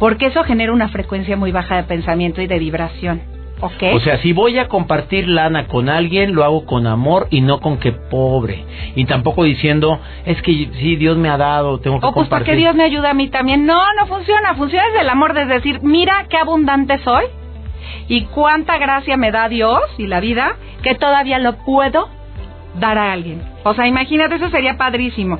Porque 0.00 0.26
eso 0.26 0.42
genera 0.42 0.72
una 0.72 0.88
frecuencia 0.88 1.36
muy 1.36 1.52
baja 1.52 1.76
de 1.76 1.84
pensamiento 1.84 2.42
y 2.42 2.48
de 2.48 2.58
vibración. 2.58 3.22
O 3.60 4.00
sea, 4.00 4.18
si 4.18 4.32
voy 4.32 4.58
a 4.58 4.68
compartir 4.68 5.26
lana 5.26 5.66
con 5.66 5.88
alguien, 5.88 6.34
lo 6.34 6.44
hago 6.44 6.64
con 6.64 6.86
amor 6.86 7.26
y 7.30 7.40
no 7.40 7.60
con 7.60 7.78
que 7.78 7.92
pobre. 7.92 8.64
Y 8.94 9.04
tampoco 9.06 9.44
diciendo, 9.44 10.00
es 10.24 10.40
que 10.42 10.52
sí, 10.52 10.96
Dios 10.96 11.16
me 11.16 11.28
ha 11.28 11.36
dado, 11.36 11.80
tengo 11.80 11.98
que 11.98 12.06
O 12.06 12.12
pues 12.12 12.28
para 12.28 12.40
compartir. 12.40 12.54
que 12.54 12.60
Dios 12.60 12.74
me 12.74 12.84
ayude 12.84 13.08
a 13.08 13.14
mí 13.14 13.28
también. 13.28 13.66
No, 13.66 13.80
no 13.94 14.06
funciona. 14.06 14.54
Funciona 14.54 14.86
desde 14.86 15.00
el 15.00 15.08
amor, 15.08 15.34
desde 15.34 15.54
decir, 15.54 15.80
mira 15.82 16.26
qué 16.30 16.36
abundante 16.36 16.98
soy 16.98 17.24
Y 18.06 18.22
cuánta 18.26 18.78
gracia 18.78 19.16
me 19.16 19.32
da 19.32 19.48
Dios 19.48 19.80
y 19.98 20.06
la 20.06 20.20
vida 20.20 20.56
que 20.82 20.94
todavía 20.94 21.38
lo 21.38 21.56
puedo 21.64 22.08
dar 22.78 22.96
a 22.96 23.12
alguien. 23.12 23.42
O 23.64 23.74
sea, 23.74 23.86
imagínate, 23.86 24.36
eso 24.36 24.50
sería 24.50 24.76
padrísimo. 24.76 25.38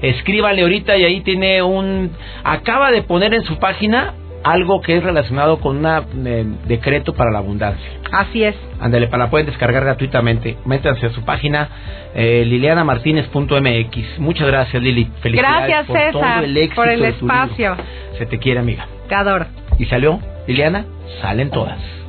Escríbale 0.00 0.62
ahorita 0.62 0.96
y 0.96 1.04
ahí 1.04 1.20
tiene 1.20 1.62
un... 1.62 2.12
Acaba 2.42 2.90
de 2.90 3.02
poner 3.02 3.34
en 3.34 3.42
su 3.42 3.58
página 3.58 4.14
algo 4.44 4.80
que 4.80 4.96
es 4.96 5.02
relacionado 5.02 5.60
con 5.60 5.84
un 5.84 6.58
decreto 6.66 7.14
para 7.14 7.30
la 7.30 7.38
abundancia. 7.38 7.90
Así 8.12 8.42
es. 8.42 8.56
Ándale, 8.80 9.06
para 9.08 9.24
la 9.24 9.30
pueden 9.30 9.46
descargar 9.46 9.84
gratuitamente. 9.84 10.56
Métanse 10.64 11.06
a 11.06 11.10
su 11.10 11.24
página 11.24 11.68
eh, 12.14 12.44
lilianamartinez.mx. 12.46 14.18
Muchas 14.18 14.46
gracias, 14.46 14.82
Lili. 14.82 15.08
Felicidades 15.20 15.68
Gracias, 15.68 15.86
por 15.86 15.96
César, 15.98 16.12
todo 16.12 16.44
el 16.44 16.56
éxito 16.56 16.74
por 16.76 16.88
el 16.88 17.00
de 17.00 17.12
tu 17.12 17.26
libro. 17.26 17.42
espacio. 17.44 17.76
Se 18.18 18.26
te 18.26 18.38
quiere, 18.38 18.60
amiga. 18.60 18.86
Te 19.08 19.14
adoro. 19.14 19.46
¿Y 19.78 19.86
salió, 19.86 20.20
Liliana? 20.46 20.84
Salen 21.20 21.50
todas. 21.50 21.99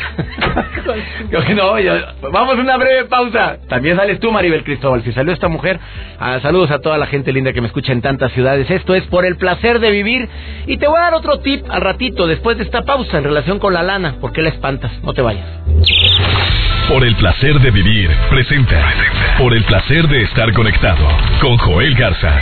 No, 1.54 1.78
yo- 1.78 1.94
vamos 2.32 2.56
a 2.56 2.60
una 2.60 2.76
breve 2.76 3.04
pausa. 3.04 3.58
También 3.68 3.96
sales 3.96 4.18
tú, 4.20 4.32
Maribel 4.32 4.64
Cristóbal. 4.64 5.02
Si 5.02 5.12
salió 5.12 5.32
esta 5.32 5.48
mujer, 5.48 5.78
ah, 6.18 6.38
saludos 6.42 6.70
a 6.70 6.80
toda 6.80 6.98
la 6.98 7.06
gente 7.06 7.32
linda 7.32 7.52
que 7.52 7.60
me 7.60 7.66
escucha 7.68 7.92
en 7.92 8.02
tantas 8.02 8.32
ciudades. 8.32 8.70
Esto 8.70 8.94
es 8.94 9.04
por 9.04 9.24
el 9.24 9.36
placer 9.36 9.78
de 9.80 9.90
vivir. 9.90 10.28
Y 10.66 10.78
te 10.78 10.86
voy 10.88 10.98
a 10.98 11.02
dar 11.02 11.14
otro 11.14 11.38
tip 11.40 11.64
al 11.70 11.80
ratito, 11.82 12.26
después 12.26 12.56
de 12.58 12.64
esta 12.64 12.82
pausa, 12.82 13.18
en 13.18 13.24
relación 13.24 13.58
con 13.58 13.72
la 13.74 13.82
lana. 13.82 14.16
¿Por 14.20 14.32
qué 14.32 14.42
la 14.42 14.48
espantas? 14.48 14.90
No 15.02 15.12
te 15.12 15.22
vayas. 15.22 15.46
Por 16.88 17.04
el 17.04 17.14
placer 17.16 17.60
de 17.60 17.70
vivir, 17.70 18.10
presenta. 18.30 18.92
Por 19.38 19.54
el 19.54 19.62
placer 19.64 20.08
de 20.08 20.22
estar 20.22 20.52
conectado 20.52 21.06
con 21.40 21.56
Joel 21.58 21.94
Garza. 21.94 22.32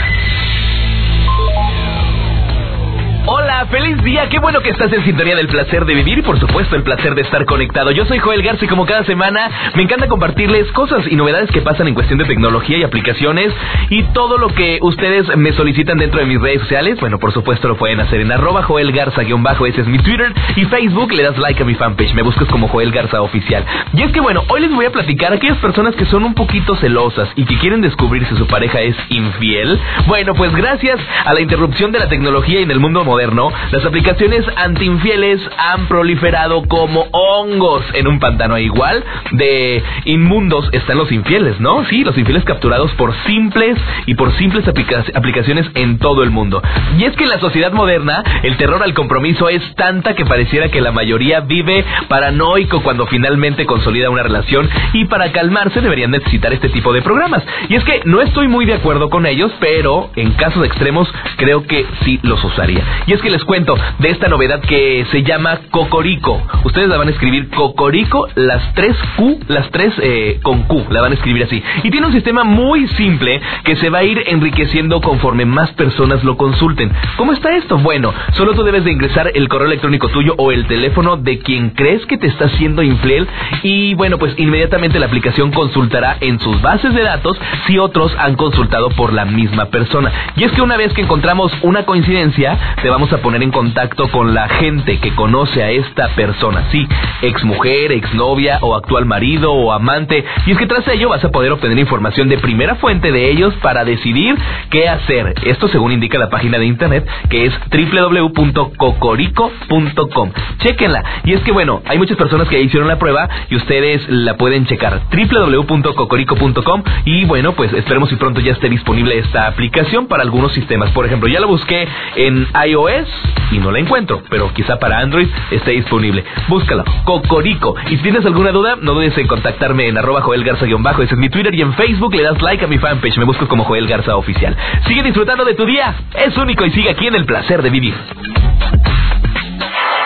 Hola, 3.25 3.48
feliz 3.65 4.01
día, 4.03 4.29
qué 4.29 4.39
bueno 4.39 4.61
que 4.61 4.69
estás 4.69 4.91
en 4.93 5.03
sintonía 5.03 5.35
del 5.35 5.47
placer 5.47 5.85
de 5.85 5.93
vivir 5.93 6.19
y 6.19 6.21
por 6.21 6.39
supuesto 6.39 6.75
el 6.75 6.83
placer 6.83 7.13
de 7.15 7.21
estar 7.21 7.45
conectado. 7.45 7.91
Yo 7.91 8.05
soy 8.05 8.19
Joel 8.19 8.41
Garza 8.41 8.65
y 8.65 8.67
como 8.67 8.85
cada 8.85 9.03
semana 9.03 9.49
me 9.75 9.83
encanta 9.83 10.07
compartirles 10.07 10.71
cosas 10.71 11.05
y 11.09 11.15
novedades 11.15 11.51
que 11.51 11.61
pasan 11.61 11.87
en 11.87 11.93
cuestión 11.93 12.19
de 12.19 12.25
tecnología 12.25 12.77
y 12.77 12.83
aplicaciones 12.83 13.53
y 13.89 14.03
todo 14.13 14.37
lo 14.37 14.49
que 14.49 14.79
ustedes 14.81 15.35
me 15.35 15.51
solicitan 15.53 15.97
dentro 15.97 16.19
de 16.19 16.25
mis 16.25 16.39
redes 16.39 16.61
sociales. 16.61 16.99
Bueno, 16.99 17.19
por 17.19 17.33
supuesto 17.33 17.67
lo 17.67 17.77
pueden 17.77 17.99
hacer 17.99 18.21
en 18.21 18.31
arroba 18.31 18.63
Joel 18.63 18.91
Garza-bajo, 18.91 19.65
ese 19.65 19.81
es 19.81 19.87
mi 19.87 19.97
Twitter 19.99 20.33
y 20.55 20.65
Facebook 20.65 21.11
le 21.11 21.23
das 21.23 21.37
like 21.37 21.61
a 21.61 21.65
mi 21.65 21.75
fanpage, 21.75 22.13
me 22.13 22.21
buscas 22.21 22.47
como 22.47 22.67
Joel 22.67 22.91
Garza 22.91 23.21
Oficial. 23.21 23.65
Y 23.93 24.03
es 24.03 24.11
que 24.11 24.21
bueno, 24.21 24.43
hoy 24.47 24.61
les 24.61 24.71
voy 24.71 24.85
a 24.85 24.91
platicar 24.91 25.33
a 25.33 25.35
aquellas 25.35 25.57
personas 25.57 25.95
que 25.95 26.05
son 26.05 26.23
un 26.23 26.33
poquito 26.33 26.75
celosas 26.77 27.29
y 27.35 27.45
que 27.45 27.57
quieren 27.57 27.81
descubrir 27.81 28.25
si 28.27 28.35
su 28.35 28.47
pareja 28.47 28.79
es 28.81 28.95
infiel. 29.09 29.79
Bueno, 30.07 30.33
pues 30.33 30.55
gracias 30.55 30.99
a 31.25 31.33
la 31.33 31.41
interrupción 31.41 31.91
de 31.91 31.99
la 31.99 32.07
tecnología 32.07 32.59
y 32.59 32.63
en 32.63 32.71
el 32.71 32.79
mundo 32.79 33.03
moderno, 33.03 33.48
las 33.71 33.85
aplicaciones 33.85 34.45
antiinfieles 34.55 35.41
han 35.57 35.87
proliferado 35.87 36.63
como 36.67 37.05
hongos 37.11 37.83
en 37.93 38.07
un 38.07 38.19
pantano 38.19 38.57
igual 38.57 39.03
de 39.31 39.83
inmundos 40.05 40.69
están 40.71 40.97
los 40.97 41.11
infieles, 41.11 41.59
¿no? 41.59 41.85
Sí, 41.85 42.03
los 42.03 42.17
infieles 42.17 42.43
capturados 42.43 42.91
por 42.93 43.13
simples 43.25 43.77
y 44.05 44.15
por 44.15 44.31
simples 44.37 44.67
aplica- 44.67 45.03
aplicaciones 45.13 45.65
en 45.75 45.97
todo 45.99 46.23
el 46.23 46.29
mundo. 46.31 46.61
Y 46.97 47.03
es 47.05 47.15
que 47.15 47.23
en 47.23 47.29
la 47.29 47.39
sociedad 47.39 47.71
moderna 47.71 48.23
el 48.43 48.57
terror 48.57 48.81
al 48.83 48.93
compromiso 48.93 49.49
es 49.49 49.61
tanta 49.75 50.15
que 50.15 50.25
pareciera 50.25 50.69
que 50.69 50.81
la 50.81 50.91
mayoría 50.91 51.41
vive 51.41 51.85
paranoico 52.07 52.81
cuando 52.81 53.07
finalmente 53.07 53.65
consolida 53.65 54.09
una 54.09 54.23
relación 54.23 54.69
y 54.93 55.05
para 55.05 55.31
calmarse 55.31 55.81
deberían 55.81 56.11
necesitar 56.11 56.53
este 56.53 56.69
tipo 56.69 56.93
de 56.93 57.01
programas. 57.01 57.43
Y 57.69 57.75
es 57.75 57.83
que 57.83 58.01
no 58.05 58.21
estoy 58.21 58.47
muy 58.47 58.65
de 58.65 58.73
acuerdo 58.75 59.09
con 59.09 59.25
ellos, 59.25 59.51
pero 59.59 60.09
en 60.15 60.31
casos 60.31 60.65
extremos 60.65 61.07
creo 61.37 61.65
que 61.67 61.85
sí 62.03 62.19
los 62.23 62.43
usaría. 62.43 62.83
Y 63.05 63.13
es 63.13 63.21
que 63.21 63.29
les 63.29 63.38
cuento 63.45 63.77
de 63.99 64.09
esta 64.09 64.27
novedad 64.27 64.61
que 64.61 65.05
se 65.11 65.23
llama 65.23 65.59
Cocorico. 65.71 66.41
Ustedes 66.63 66.89
la 66.89 66.97
van 66.97 67.07
a 67.07 67.11
escribir 67.11 67.49
Cocorico, 67.49 68.27
las 68.35 68.73
tres 68.73 68.95
Q, 69.15 69.39
las 69.47 69.69
tres 69.71 69.93
eh, 70.01 70.39
con 70.41 70.63
Q, 70.63 70.85
la 70.89 71.01
van 71.01 71.11
a 71.11 71.15
escribir 71.15 71.43
así. 71.43 71.61
Y 71.83 71.91
tiene 71.91 72.07
un 72.07 72.13
sistema 72.13 72.43
muy 72.43 72.87
simple 72.89 73.41
que 73.63 73.75
se 73.75 73.89
va 73.89 73.99
a 73.99 74.03
ir 74.03 74.23
enriqueciendo 74.27 75.01
conforme 75.01 75.45
más 75.45 75.71
personas 75.71 76.23
lo 76.23 76.37
consulten. 76.37 76.91
¿Cómo 77.17 77.33
está 77.33 77.55
esto? 77.55 77.77
Bueno, 77.77 78.13
solo 78.33 78.53
tú 78.53 78.63
debes 78.63 78.83
de 78.83 78.91
ingresar 78.91 79.31
el 79.33 79.47
correo 79.47 79.67
electrónico 79.67 80.09
tuyo 80.09 80.35
o 80.37 80.51
el 80.51 80.67
teléfono 80.67 81.17
de 81.17 81.39
quien 81.39 81.71
crees 81.71 82.05
que 82.05 82.17
te 82.17 82.27
está 82.27 82.45
haciendo 82.45 82.83
infiel 82.83 83.27
y 83.63 83.93
bueno, 83.95 84.17
pues 84.17 84.33
inmediatamente 84.37 84.99
la 84.99 85.05
aplicación 85.05 85.51
consultará 85.51 86.17
en 86.21 86.39
sus 86.39 86.61
bases 86.61 86.93
de 86.93 87.03
datos 87.03 87.37
si 87.67 87.77
otros 87.77 88.15
han 88.17 88.35
consultado 88.35 88.89
por 88.89 89.13
la 89.13 89.25
misma 89.25 89.65
persona. 89.65 90.11
Y 90.35 90.43
es 90.43 90.51
que 90.51 90.61
una 90.61 90.77
vez 90.77 90.93
que 90.93 91.01
encontramos 91.01 91.51
una 91.61 91.85
coincidencia, 91.85 92.75
te 92.81 92.89
vamos 92.89 93.11
a 93.13 93.17
poner 93.17 93.28
en 93.35 93.51
contacto 93.51 94.09
con 94.09 94.33
la 94.33 94.49
gente 94.49 94.99
que 94.99 95.13
conoce 95.15 95.63
a 95.63 95.69
esta 95.69 96.09
persona, 96.15 96.65
sí, 96.71 96.85
exmujer, 97.21 97.91
exnovia 97.91 98.57
o 98.61 98.75
actual 98.75 99.05
marido 99.05 99.53
o 99.53 99.71
amante. 99.71 100.25
Y 100.45 100.51
es 100.51 100.57
que 100.57 100.65
tras 100.65 100.87
ello 100.87 101.09
vas 101.09 101.23
a 101.23 101.29
poder 101.29 101.51
obtener 101.51 101.77
información 101.77 102.27
de 102.29 102.39
primera 102.39 102.75
fuente 102.75 103.11
de 103.11 103.29
ellos 103.29 103.53
para 103.61 103.85
decidir 103.85 104.35
qué 104.69 104.87
hacer. 104.89 105.35
Esto 105.43 105.67
según 105.67 105.91
indica 105.91 106.17
la 106.17 106.29
página 106.29 106.57
de 106.57 106.65
internet 106.65 107.05
que 107.29 107.45
es 107.45 107.53
www.cocorico.com. 107.71 110.31
Chequenla. 110.59 111.03
Y 111.25 111.33
es 111.33 111.41
que 111.41 111.51
bueno, 111.51 111.81
hay 111.85 111.97
muchas 111.97 112.15
personas 112.17 112.47
que 112.47 112.55
ya 112.55 112.61
hicieron 112.61 112.87
la 112.87 112.97
prueba 112.97 113.27
y 113.49 113.55
ustedes 113.55 114.07
la 114.09 114.37
pueden 114.37 114.65
checar. 114.65 115.01
www.cocorico.com 115.11 116.83
y 117.05 117.25
bueno, 117.25 117.53
pues 117.53 117.71
esperemos 117.73 118.09
si 118.09 118.15
pronto 118.15 118.41
ya 118.41 118.53
esté 118.53 118.69
disponible 118.69 119.19
esta 119.19 119.45
aplicación 119.47 120.07
para 120.07 120.23
algunos 120.23 120.53
sistemas. 120.53 120.89
Por 120.91 121.05
ejemplo, 121.05 121.29
ya 121.29 121.39
la 121.39 121.45
busqué 121.47 121.87
en 122.15 122.47
iOS 122.65 123.07
y 123.51 123.57
no 123.57 123.71
la 123.71 123.79
encuentro, 123.79 124.21
pero 124.29 124.53
quizá 124.53 124.77
para 124.79 124.99
Android 124.99 125.27
esté 125.51 125.71
disponible. 125.71 126.23
Búscala, 126.47 126.83
Cocorico. 127.03 127.75
Y 127.87 127.97
si 127.97 128.03
tienes 128.03 128.25
alguna 128.25 128.51
duda, 128.51 128.77
no 128.81 128.93
dudes 128.93 129.17
en 129.17 129.27
contactarme 129.27 129.87
en 129.87 129.97
arroba 129.97 130.21
Joel 130.21 130.43
Garza-bajo, 130.43 131.01
es 131.01 131.15
mi 131.17 131.29
Twitter 131.29 131.53
y 131.55 131.61
en 131.61 131.73
Facebook 131.73 132.13
le 132.13 132.23
das 132.23 132.41
like 132.41 132.63
a 132.63 132.67
mi 132.67 132.77
fanpage, 132.77 133.17
me 133.17 133.25
buscas 133.25 133.47
como 133.47 133.63
Joel 133.63 133.87
Garza 133.87 134.15
Oficial. 134.15 134.55
Sigue 134.87 135.03
disfrutando 135.03 135.45
de 135.45 135.55
tu 135.55 135.65
día, 135.65 135.95
es 136.15 136.37
único 136.37 136.65
y 136.65 136.71
sigue 136.71 136.89
aquí 136.89 137.07
en 137.07 137.15
el 137.15 137.25
placer 137.25 137.61
de 137.61 137.69
vivir. 137.69 137.95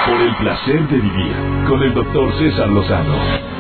Por 0.06 0.22
el 0.22 0.36
placer 0.36 0.88
de 0.88 0.98
vivir 0.98 1.34
con 1.68 1.82
el 1.82 1.94
doctor 1.94 2.34
César 2.38 2.70
Lozano. 2.70 3.53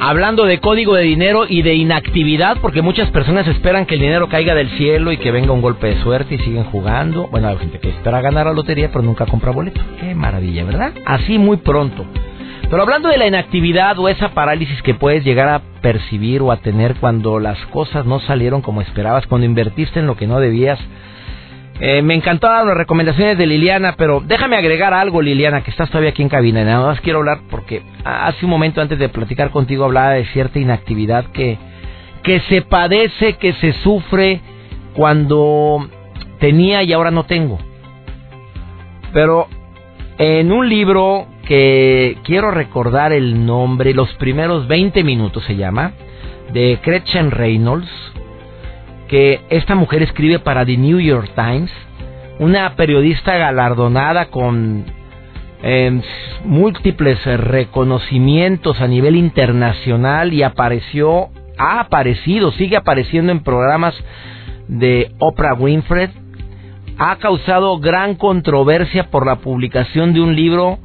Hablando 0.00 0.44
de 0.44 0.60
código 0.60 0.94
de 0.94 1.02
dinero 1.02 1.44
y 1.48 1.62
de 1.62 1.74
inactividad, 1.74 2.58
porque 2.60 2.82
muchas 2.82 3.10
personas 3.10 3.48
esperan 3.48 3.84
que 3.84 3.96
el 3.96 4.00
dinero 4.00 4.28
caiga 4.28 4.54
del 4.54 4.70
cielo 4.78 5.10
y 5.10 5.16
que 5.16 5.32
venga 5.32 5.52
un 5.52 5.60
golpe 5.60 5.88
de 5.88 6.02
suerte 6.02 6.36
y 6.36 6.38
siguen 6.38 6.64
jugando. 6.64 7.26
Bueno, 7.26 7.48
hay 7.48 7.58
gente 7.58 7.80
que 7.80 7.88
espera 7.88 8.20
ganar 8.20 8.46
la 8.46 8.52
lotería 8.52 8.90
pero 8.92 9.02
nunca 9.02 9.26
compra 9.26 9.50
boleto. 9.50 9.80
Qué 10.00 10.14
maravilla, 10.14 10.64
¿verdad? 10.64 10.92
Así 11.04 11.36
muy 11.36 11.56
pronto. 11.56 12.04
Pero 12.70 12.82
hablando 12.82 13.08
de 13.08 13.18
la 13.18 13.26
inactividad 13.26 13.98
o 13.98 14.08
esa 14.08 14.28
parálisis 14.34 14.80
que 14.82 14.94
puedes 14.94 15.24
llegar 15.24 15.48
a 15.48 15.62
percibir 15.82 16.42
o 16.42 16.52
a 16.52 16.58
tener 16.58 16.94
cuando 16.96 17.40
las 17.40 17.58
cosas 17.66 18.06
no 18.06 18.20
salieron 18.20 18.62
como 18.62 18.82
esperabas, 18.82 19.26
cuando 19.26 19.46
invertiste 19.46 19.98
en 19.98 20.06
lo 20.06 20.16
que 20.16 20.28
no 20.28 20.38
debías, 20.38 20.78
eh, 21.80 22.02
me 22.02 22.14
encantaban 22.14 22.66
las 22.66 22.76
recomendaciones 22.76 23.38
de 23.38 23.46
Liliana, 23.46 23.94
pero 23.96 24.20
déjame 24.20 24.56
agregar 24.56 24.92
algo, 24.92 25.22
Liliana, 25.22 25.62
que 25.62 25.70
estás 25.70 25.88
todavía 25.90 26.10
aquí 26.10 26.22
en 26.22 26.28
cabina. 26.28 26.64
Nada 26.64 26.86
más 26.86 27.00
quiero 27.00 27.18
hablar 27.18 27.40
porque 27.50 27.82
hace 28.04 28.44
un 28.44 28.50
momento 28.50 28.80
antes 28.80 28.98
de 28.98 29.08
platicar 29.08 29.50
contigo 29.50 29.84
hablaba 29.84 30.10
de 30.10 30.24
cierta 30.26 30.58
inactividad 30.58 31.26
que, 31.26 31.56
que 32.24 32.40
se 32.40 32.62
padece, 32.62 33.34
que 33.34 33.52
se 33.54 33.72
sufre 33.74 34.40
cuando 34.94 35.88
tenía 36.40 36.82
y 36.82 36.92
ahora 36.92 37.12
no 37.12 37.24
tengo. 37.24 37.58
Pero 39.12 39.46
en 40.18 40.50
un 40.50 40.68
libro 40.68 41.26
que 41.46 42.18
quiero 42.24 42.50
recordar 42.50 43.12
el 43.12 43.46
nombre, 43.46 43.94
los 43.94 44.12
primeros 44.14 44.66
20 44.66 45.04
minutos 45.04 45.44
se 45.44 45.54
llama, 45.54 45.92
de 46.52 46.78
Gretchen 46.84 47.30
Reynolds, 47.30 47.88
que 49.08 49.40
esta 49.50 49.74
mujer 49.74 50.02
escribe 50.02 50.38
para 50.38 50.64
The 50.64 50.76
New 50.76 51.00
York 51.00 51.30
Times, 51.34 51.70
una 52.38 52.76
periodista 52.76 53.36
galardonada 53.36 54.26
con 54.26 54.84
em, 55.62 56.02
múltiples 56.44 57.24
reconocimientos 57.24 58.80
a 58.80 58.86
nivel 58.86 59.16
internacional 59.16 60.32
y 60.32 60.42
apareció, 60.42 61.28
ha 61.58 61.80
aparecido, 61.80 62.52
sigue 62.52 62.76
apareciendo 62.76 63.32
en 63.32 63.42
programas 63.42 63.94
de 64.68 65.10
Oprah 65.18 65.54
Winfrey, 65.54 66.08
ha 66.98 67.16
causado 67.16 67.78
gran 67.78 68.14
controversia 68.14 69.10
por 69.10 69.26
la 69.26 69.36
publicación 69.36 70.12
de 70.12 70.20
un 70.20 70.36
libro 70.36 70.78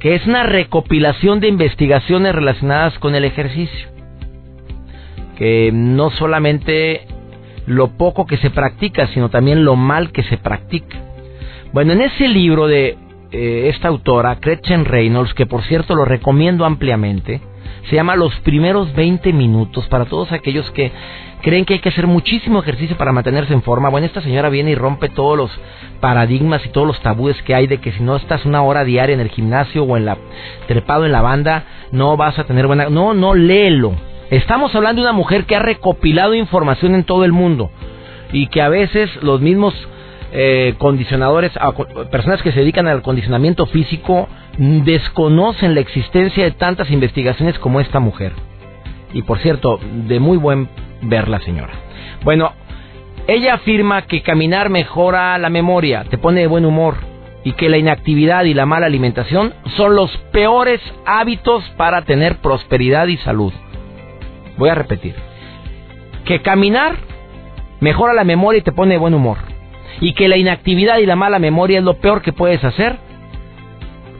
que 0.00 0.14
es 0.14 0.26
una 0.26 0.44
recopilación 0.44 1.40
de 1.40 1.48
investigaciones 1.48 2.34
relacionadas 2.34 2.98
con 2.98 3.14
el 3.14 3.24
ejercicio. 3.24 3.88
Que 5.36 5.70
no 5.72 6.10
solamente 6.10 7.06
lo 7.70 7.96
poco 7.96 8.26
que 8.26 8.36
se 8.38 8.50
practica, 8.50 9.06
sino 9.08 9.28
también 9.28 9.64
lo 9.64 9.76
mal 9.76 10.10
que 10.10 10.24
se 10.24 10.38
practica. 10.38 10.98
Bueno, 11.72 11.92
en 11.92 12.00
ese 12.00 12.26
libro 12.26 12.66
de 12.66 12.96
eh, 13.30 13.70
esta 13.72 13.86
autora, 13.86 14.34
Gretchen 14.40 14.84
Reynolds, 14.84 15.34
que 15.34 15.46
por 15.46 15.62
cierto 15.62 15.94
lo 15.94 16.04
recomiendo 16.04 16.64
ampliamente, 16.64 17.40
se 17.88 17.94
llama 17.94 18.16
Los 18.16 18.34
primeros 18.40 18.92
20 18.94 19.32
minutos 19.32 19.86
para 19.86 20.06
todos 20.06 20.32
aquellos 20.32 20.68
que 20.72 20.90
creen 21.42 21.64
que 21.64 21.74
hay 21.74 21.78
que 21.78 21.90
hacer 21.90 22.08
muchísimo 22.08 22.58
ejercicio 22.60 22.96
para 22.96 23.12
mantenerse 23.12 23.52
en 23.52 23.62
forma. 23.62 23.88
Bueno, 23.88 24.08
esta 24.08 24.20
señora 24.20 24.48
viene 24.48 24.72
y 24.72 24.74
rompe 24.74 25.08
todos 25.08 25.38
los 25.38 25.50
paradigmas 26.00 26.66
y 26.66 26.70
todos 26.70 26.88
los 26.88 27.00
tabúes 27.02 27.40
que 27.42 27.54
hay 27.54 27.68
de 27.68 27.78
que 27.78 27.92
si 27.92 28.02
no 28.02 28.16
estás 28.16 28.44
una 28.46 28.62
hora 28.62 28.82
diaria 28.82 29.14
en 29.14 29.20
el 29.20 29.30
gimnasio 29.30 29.84
o 29.84 29.96
en 29.96 30.06
la 30.06 30.18
trepado 30.66 31.06
en 31.06 31.12
la 31.12 31.22
banda, 31.22 31.64
no 31.92 32.16
vas 32.16 32.36
a 32.40 32.44
tener 32.44 32.66
buena. 32.66 32.90
No, 32.90 33.14
no, 33.14 33.32
léelo. 33.34 34.09
Estamos 34.30 34.72
hablando 34.76 35.02
de 35.02 35.08
una 35.08 35.16
mujer 35.16 35.44
que 35.44 35.56
ha 35.56 35.58
recopilado 35.58 36.34
información 36.34 36.94
en 36.94 37.02
todo 37.02 37.24
el 37.24 37.32
mundo 37.32 37.70
y 38.32 38.46
que 38.46 38.62
a 38.62 38.68
veces 38.68 39.10
los 39.22 39.40
mismos 39.40 39.74
eh, 40.32 40.74
condicionadores, 40.78 41.50
personas 42.12 42.40
que 42.40 42.52
se 42.52 42.60
dedican 42.60 42.86
al 42.86 43.02
condicionamiento 43.02 43.66
físico, 43.66 44.28
desconocen 44.56 45.74
la 45.74 45.80
existencia 45.80 46.44
de 46.44 46.52
tantas 46.52 46.92
investigaciones 46.92 47.58
como 47.58 47.80
esta 47.80 47.98
mujer. 47.98 48.32
Y 49.12 49.22
por 49.22 49.40
cierto, 49.40 49.80
de 50.06 50.20
muy 50.20 50.38
buen 50.38 50.68
ver 51.02 51.26
la 51.26 51.40
señora. 51.40 51.72
Bueno, 52.22 52.52
ella 53.26 53.54
afirma 53.54 54.02
que 54.02 54.22
caminar 54.22 54.70
mejora 54.70 55.36
la 55.38 55.50
memoria, 55.50 56.04
te 56.04 56.18
pone 56.18 56.42
de 56.42 56.46
buen 56.46 56.64
humor 56.64 56.98
y 57.42 57.54
que 57.54 57.68
la 57.68 57.78
inactividad 57.78 58.44
y 58.44 58.54
la 58.54 58.66
mala 58.66 58.86
alimentación 58.86 59.54
son 59.76 59.96
los 59.96 60.16
peores 60.30 60.80
hábitos 61.04 61.64
para 61.76 62.02
tener 62.02 62.36
prosperidad 62.36 63.08
y 63.08 63.16
salud. 63.16 63.52
Voy 64.60 64.68
a 64.68 64.74
repetir. 64.74 65.14
Que 66.26 66.42
caminar 66.42 66.98
mejora 67.80 68.12
la 68.12 68.24
memoria 68.24 68.58
y 68.58 68.62
te 68.62 68.72
pone 68.72 68.92
de 68.92 68.98
buen 68.98 69.14
humor. 69.14 69.38
Y 70.02 70.12
que 70.12 70.28
la 70.28 70.36
inactividad 70.36 70.98
y 70.98 71.06
la 71.06 71.16
mala 71.16 71.38
memoria 71.38 71.78
es 71.78 71.84
lo 71.84 71.94
peor 71.94 72.20
que 72.20 72.34
puedes 72.34 72.62
hacer 72.62 72.98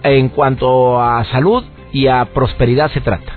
en 0.03 0.31
cuanto 0.31 0.99
a 0.99 1.23
salud 1.27 1.63
y 1.93 2.07
a 2.07 2.25
prosperidad 2.25 2.91
se 2.91 3.03
trata. 3.03 3.35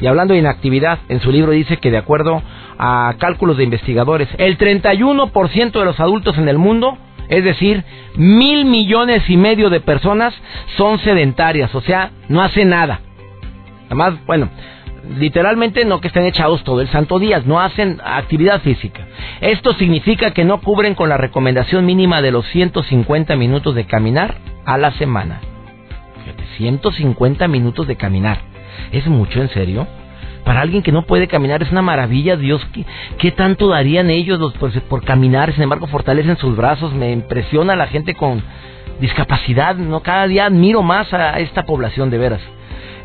Y 0.00 0.06
hablando 0.06 0.32
de 0.32 0.38
inactividad, 0.38 1.00
en 1.08 1.20
su 1.20 1.32
libro 1.32 1.50
dice 1.50 1.78
que 1.78 1.90
de 1.90 1.98
acuerdo 1.98 2.40
a 2.78 3.12
cálculos 3.18 3.56
de 3.56 3.64
investigadores, 3.64 4.28
el 4.38 4.56
31% 4.58 5.72
de 5.72 5.84
los 5.84 5.98
adultos 5.98 6.38
en 6.38 6.48
el 6.48 6.56
mundo, 6.56 6.96
es 7.28 7.42
decir, 7.42 7.82
mil 8.14 8.64
millones 8.64 9.28
y 9.28 9.36
medio 9.36 9.70
de 9.70 9.80
personas 9.80 10.32
son 10.76 11.00
sedentarias, 11.00 11.74
o 11.74 11.80
sea, 11.80 12.12
no 12.28 12.42
hacen 12.42 12.68
nada. 12.68 13.00
Además, 13.86 14.14
bueno, 14.24 14.50
literalmente 15.16 15.84
no 15.84 16.00
que 16.00 16.08
estén 16.08 16.24
echados 16.24 16.62
todo 16.64 16.80
el 16.80 16.88
santo 16.88 17.18
día, 17.18 17.42
no 17.44 17.60
hacen 17.60 18.00
actividad 18.04 18.60
física. 18.60 19.06
Esto 19.40 19.72
significa 19.74 20.32
que 20.32 20.44
no 20.44 20.60
cubren 20.60 20.94
con 20.94 21.08
la 21.08 21.16
recomendación 21.16 21.86
mínima 21.86 22.22
de 22.22 22.32
los 22.32 22.46
150 22.48 23.36
minutos 23.36 23.74
de 23.74 23.86
caminar 23.86 24.36
a 24.64 24.76
la 24.78 24.92
semana. 24.92 25.40
150 26.58 27.48
minutos 27.48 27.86
de 27.86 27.96
caminar. 27.96 28.38
¿Es 28.92 29.06
mucho 29.06 29.40
en 29.40 29.48
serio? 29.50 29.86
Para 30.44 30.60
alguien 30.60 30.82
que 30.82 30.92
no 30.92 31.02
puede 31.02 31.28
caminar 31.28 31.62
es 31.62 31.70
una 31.70 31.82
maravilla, 31.82 32.36
Dios, 32.36 32.66
¿qué, 33.18 33.30
tanto 33.32 33.68
darían 33.68 34.10
ellos 34.10 34.38
los, 34.38 34.54
por, 34.54 34.72
por 34.82 35.04
caminar? 35.04 35.52
Sin 35.52 35.62
embargo, 35.62 35.86
fortalecen 35.86 36.36
sus 36.38 36.56
brazos, 36.56 36.92
me 36.94 37.12
impresiona 37.12 37.76
la 37.76 37.86
gente 37.86 38.14
con 38.14 38.42
discapacidad, 39.00 39.76
no 39.76 40.00
cada 40.00 40.26
día 40.26 40.46
admiro 40.46 40.82
más 40.82 41.12
a 41.12 41.38
esta 41.38 41.64
población 41.64 42.10
de 42.10 42.18
veras. 42.18 42.40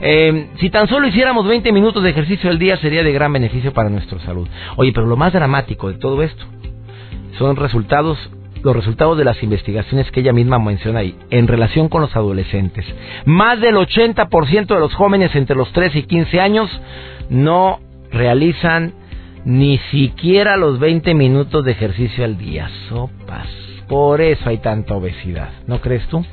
Eh, 0.06 0.50
si 0.60 0.70
tan 0.70 0.90
solo 0.90 1.08
hiciéramos 1.08 1.48
20 1.48 1.72
minutos 1.72 2.04
de 2.04 2.10
ejercicio 2.10 2.50
al 2.50 2.60
día 2.60 2.76
sería 2.76 3.04
de 3.04 3.14
gran 3.14 3.32
beneficio 3.32 3.72
para 3.72 3.90
nuestra 3.90 4.20
salud. 4.20 4.50
Oye, 4.76 4.92
pero 4.94 5.08
lo 5.08 5.16
más 5.16 5.32
dramático 5.32 5.88
de 5.88 5.98
todo 5.98 6.22
esto 6.22 6.44
son 7.38 7.56
resultados 7.56 8.18
los 8.64 8.76
resultados 8.76 9.18
de 9.18 9.26
las 9.26 9.42
investigaciones 9.44 10.10
que 10.12 10.22
ella 10.22 10.32
misma 10.32 10.58
menciona 10.60 11.00
ahí 11.00 11.16
en 11.30 11.48
relación 11.48 11.90
con 11.90 12.02
los 12.02 12.16
adolescentes. 12.16 12.86
Más 13.26 13.60
del 13.60 13.76
80% 13.76 14.68
de 14.68 14.80
los 14.80 14.94
jóvenes 14.94 15.36
entre 15.36 15.56
los 15.56 15.72
3 15.74 15.96
y 15.98 16.04
15 16.04 16.40
años 16.40 16.70
no 17.30 17.80
realizan 18.12 18.94
ni 19.46 19.78
siquiera 19.92 20.56
los 20.56 20.80
20 20.80 21.14
minutos 21.14 21.66
de 21.66 21.72
ejercicio 21.72 22.24
al 22.24 22.38
día. 22.38 22.70
Sopas. 22.88 23.48
Por 23.88 24.22
eso 24.22 24.50
hay 24.50 24.60
tanta 24.60 24.96
obesidad. 24.96 25.50
¿No 25.68 25.82
crees 25.82 26.08
tú? 26.08 26.26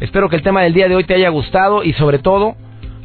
Espero 0.00 0.28
que 0.28 0.36
el 0.36 0.42
tema 0.42 0.62
del 0.62 0.74
día 0.74 0.88
de 0.88 0.96
hoy 0.96 1.04
te 1.04 1.14
haya 1.14 1.28
gustado 1.28 1.84
y 1.84 1.92
sobre 1.92 2.18
todo 2.18 2.56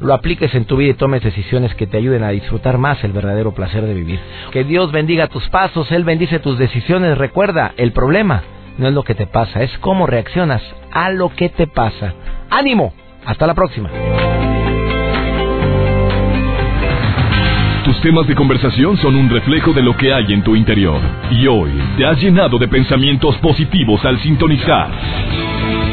lo 0.04 0.14
apliques 0.14 0.54
en 0.54 0.66
tu 0.66 0.78
vida 0.78 0.92
y 0.92 0.96
tomes 0.96 1.24
decisiones 1.24 1.74
que 1.76 1.88
te 1.88 1.98
ayuden 1.98 2.24
a 2.24 2.30
disfrutar 2.30 2.78
más 2.78 3.04
el 3.04 3.14
verdadero 3.14 3.54
placer 3.54 3.86
de 3.86 3.94
vivir. 3.94 4.20
Que 4.52 4.64
Dios 4.64 4.92
bendiga 4.92 5.28
tus 5.28 5.48
pasos, 5.50 5.92
Él 5.92 6.04
bendice 6.04 6.40
tus 6.40 6.58
decisiones. 6.58 7.18
Recuerda, 7.18 7.74
el 7.78 7.94
problema 7.94 8.44
no 8.78 8.88
es 8.88 8.94
lo 8.94 9.04
que 9.04 9.16
te 9.16 9.28
pasa, 9.28 9.64
es 9.64 9.72
cómo 9.80 10.06
reaccionas 10.06 10.62
a 10.92 11.10
lo 11.10 11.30
que 11.30 11.50
te 11.50 11.68
pasa. 11.68 12.14
¡Ánimo! 12.50 12.94
Hasta 13.26 13.48
la 13.48 13.54
próxima. 13.54 13.90
Tus 17.86 18.00
temas 18.02 18.28
de 18.28 18.36
conversación 18.36 18.98
son 18.98 19.16
un 19.16 19.30
reflejo 19.30 19.72
de 19.72 19.82
lo 19.82 19.96
que 19.96 20.14
hay 20.14 20.34
en 20.34 20.44
tu 20.44 20.56
interior. 20.56 21.00
Y 21.32 21.48
hoy 21.48 21.72
te 21.98 22.06
has 22.06 22.20
llenado 22.22 22.58
de 22.58 22.68
pensamientos 22.68 23.38
positivos 23.38 24.04
al 24.04 24.20
sintonizar. 24.20 24.90